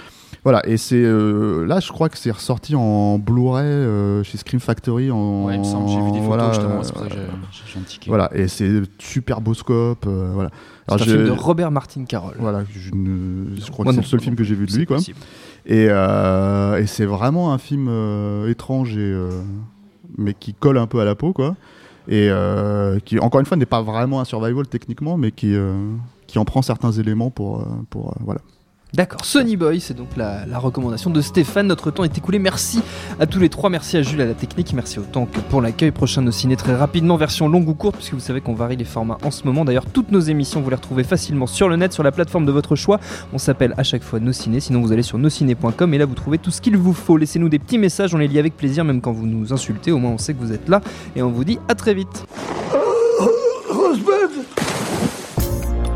Voilà, 0.42 0.66
et 0.66 0.76
c'est 0.78 1.02
euh, 1.02 1.66
là, 1.66 1.80
je 1.80 1.88
crois 1.92 2.08
que 2.08 2.16
c'est 2.16 2.30
ressorti 2.30 2.74
en 2.74 3.18
Blu-ray 3.18 3.64
euh, 3.66 4.22
chez 4.22 4.38
Scream 4.38 4.60
Factory. 4.60 5.10
En, 5.10 5.44
Ouais, 5.46 5.54
il 5.56 5.58
me 5.60 5.64
semble, 5.64 5.88
j'ai 5.88 5.96
vu 5.96 6.12
des 6.12 6.18
photos 6.20 6.26
voilà, 6.26 6.48
justement, 6.52 6.82
c'est 6.82 6.92
pour 6.92 7.02
ça 7.02 7.08
que 7.08 7.14
j'ai- 7.14 7.78
un 7.78 7.82
ticket. 7.82 8.08
voilà, 8.08 8.30
et 8.34 8.48
c'est 8.48 8.82
super 8.98 9.40
beau 9.40 9.54
scope, 9.54 10.06
euh, 10.06 10.30
voilà. 10.34 10.50
C'est 10.88 10.94
un 10.94 10.98
film 10.98 11.24
de 11.26 11.30
Robert 11.30 11.70
Martin 11.70 12.04
Carroll. 12.04 12.34
voilà, 12.38 12.64
je, 12.74 12.90
ne- 12.94 13.29
je 13.56 13.70
crois 13.70 13.84
Moi 13.84 13.92
que 13.92 13.96
c'est 13.96 14.02
le 14.02 14.08
seul 14.08 14.20
film 14.20 14.36
que 14.36 14.44
j'ai 14.44 14.54
vu 14.54 14.66
de 14.66 14.72
lui, 14.72 14.86
quoi. 14.86 14.96
possible. 14.96 15.18
Et, 15.66 15.86
euh, 15.88 16.80
et 16.80 16.86
c'est 16.86 17.04
vraiment 17.04 17.52
un 17.52 17.58
film 17.58 17.88
euh, 17.88 18.48
étrange 18.48 18.96
et 18.96 19.00
euh, 19.00 19.42
mais 20.16 20.34
qui 20.34 20.54
colle 20.54 20.78
un 20.78 20.86
peu 20.86 21.00
à 21.00 21.04
la 21.04 21.14
peau, 21.14 21.32
quoi. 21.32 21.56
Et 22.08 22.30
qui, 23.04 23.18
encore 23.20 23.40
une 23.40 23.46
fois, 23.46 23.56
n'est 23.56 23.66
pas 23.66 23.82
vraiment 23.82 24.20
un 24.20 24.24
survival 24.24 24.66
techniquement, 24.66 25.16
mais 25.16 25.30
qui 25.30 25.54
qui 26.26 26.38
en 26.38 26.44
prend 26.44 26.62
certains 26.62 26.92
éléments 26.92 27.30
pour 27.30 27.64
pour 27.88 28.14
voilà. 28.20 28.40
D'accord, 28.92 29.24
Sonny 29.24 29.56
Boy, 29.56 29.80
c'est 29.80 29.94
donc 29.94 30.16
la, 30.16 30.44
la 30.46 30.58
recommandation 30.58 31.10
de 31.10 31.20
Stéphane. 31.20 31.68
Notre 31.68 31.92
temps 31.92 32.02
est 32.02 32.18
écoulé. 32.18 32.40
Merci 32.40 32.82
à 33.20 33.26
tous 33.26 33.38
les 33.38 33.48
trois. 33.48 33.70
Merci 33.70 33.96
à 33.96 34.02
Jules 34.02 34.20
à 34.20 34.26
la 34.26 34.34
technique. 34.34 34.72
Merci 34.72 34.98
autant 34.98 35.26
que 35.26 35.38
pour 35.38 35.62
l'accueil. 35.62 35.92
Prochain 35.92 36.22
nos 36.22 36.32
ciné 36.32 36.56
très 36.56 36.74
rapidement, 36.74 37.16
version 37.16 37.48
longue 37.48 37.68
ou 37.68 37.74
courte, 37.74 37.96
puisque 37.96 38.14
vous 38.14 38.20
savez 38.20 38.40
qu'on 38.40 38.54
varie 38.54 38.76
les 38.76 38.84
formats 38.84 39.18
en 39.22 39.30
ce 39.30 39.44
moment. 39.44 39.64
D'ailleurs, 39.64 39.86
toutes 39.86 40.10
nos 40.10 40.18
émissions, 40.18 40.60
vous 40.60 40.70
les 40.70 40.76
retrouvez 40.76 41.04
facilement 41.04 41.46
sur 41.46 41.68
le 41.68 41.76
net, 41.76 41.92
sur 41.92 42.02
la 42.02 42.10
plateforme 42.10 42.46
de 42.46 42.52
votre 42.52 42.74
choix. 42.74 42.98
On 43.32 43.38
s'appelle 43.38 43.74
à 43.76 43.84
chaque 43.84 44.02
fois 44.02 44.18
Nos 44.18 44.32
Ciné. 44.32 44.58
Sinon, 44.58 44.80
vous 44.80 44.90
allez 44.90 45.04
sur 45.04 45.18
nosciné.com 45.18 45.94
et 45.94 45.98
là, 45.98 46.04
vous 46.04 46.14
trouvez 46.14 46.38
tout 46.38 46.50
ce 46.50 46.60
qu'il 46.60 46.76
vous 46.76 46.92
faut. 46.92 47.16
Laissez-nous 47.16 47.48
des 47.48 47.60
petits 47.60 47.78
messages. 47.78 48.12
On 48.12 48.18
les 48.18 48.28
lit 48.28 48.40
avec 48.40 48.56
plaisir, 48.56 48.84
même 48.84 49.00
quand 49.00 49.12
vous 49.12 49.26
nous 49.26 49.52
insultez. 49.52 49.92
Au 49.92 49.98
moins, 49.98 50.10
on 50.10 50.18
sait 50.18 50.34
que 50.34 50.40
vous 50.40 50.52
êtes 50.52 50.68
là. 50.68 50.80
Et 51.14 51.22
on 51.22 51.30
vous 51.30 51.44
dit 51.44 51.60
à 51.68 51.76
très 51.76 51.94
vite. 51.94 52.24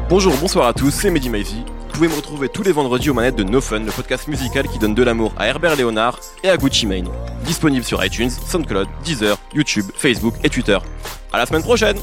Bonjour, 0.09 0.33
bonsoir 0.41 0.69
à 0.69 0.73
tous, 0.73 0.91
c'est 0.91 1.11
Mehdi 1.11 1.29
Maizy. 1.29 1.65
Pouvez 1.95 2.09
me 2.09 2.15
retrouver 2.15 2.49
tous 2.49 2.65
les 2.65 2.73
vendredis 2.73 3.09
aux 3.11 3.15
manettes 3.15 3.37
de 3.37 3.45
No 3.45 3.61
Fun, 3.61 3.79
le 3.79 3.93
podcast 3.93 4.27
musical 4.27 4.67
qui 4.67 4.81
donne 4.81 4.97
de 4.97 5.03
l'amour 5.05 5.33
à 5.39 5.47
Herbert 5.47 5.77
Léonard 5.77 6.19
et 6.43 6.51
à 6.51 6.57
Gucci 6.57 6.89
Mane. 6.89 7.09
Disponible 7.45 7.85
sur 7.85 8.05
iTunes, 8.05 8.31
SoundCloud, 8.31 8.89
Deezer, 9.05 9.39
YouTube, 9.55 9.87
Facebook 9.95 10.35
et 10.43 10.51
Twitter. 10.51 10.77
À 11.33 11.39
la 11.39 11.47
semaine 11.47 11.63
prochaine 11.63 11.97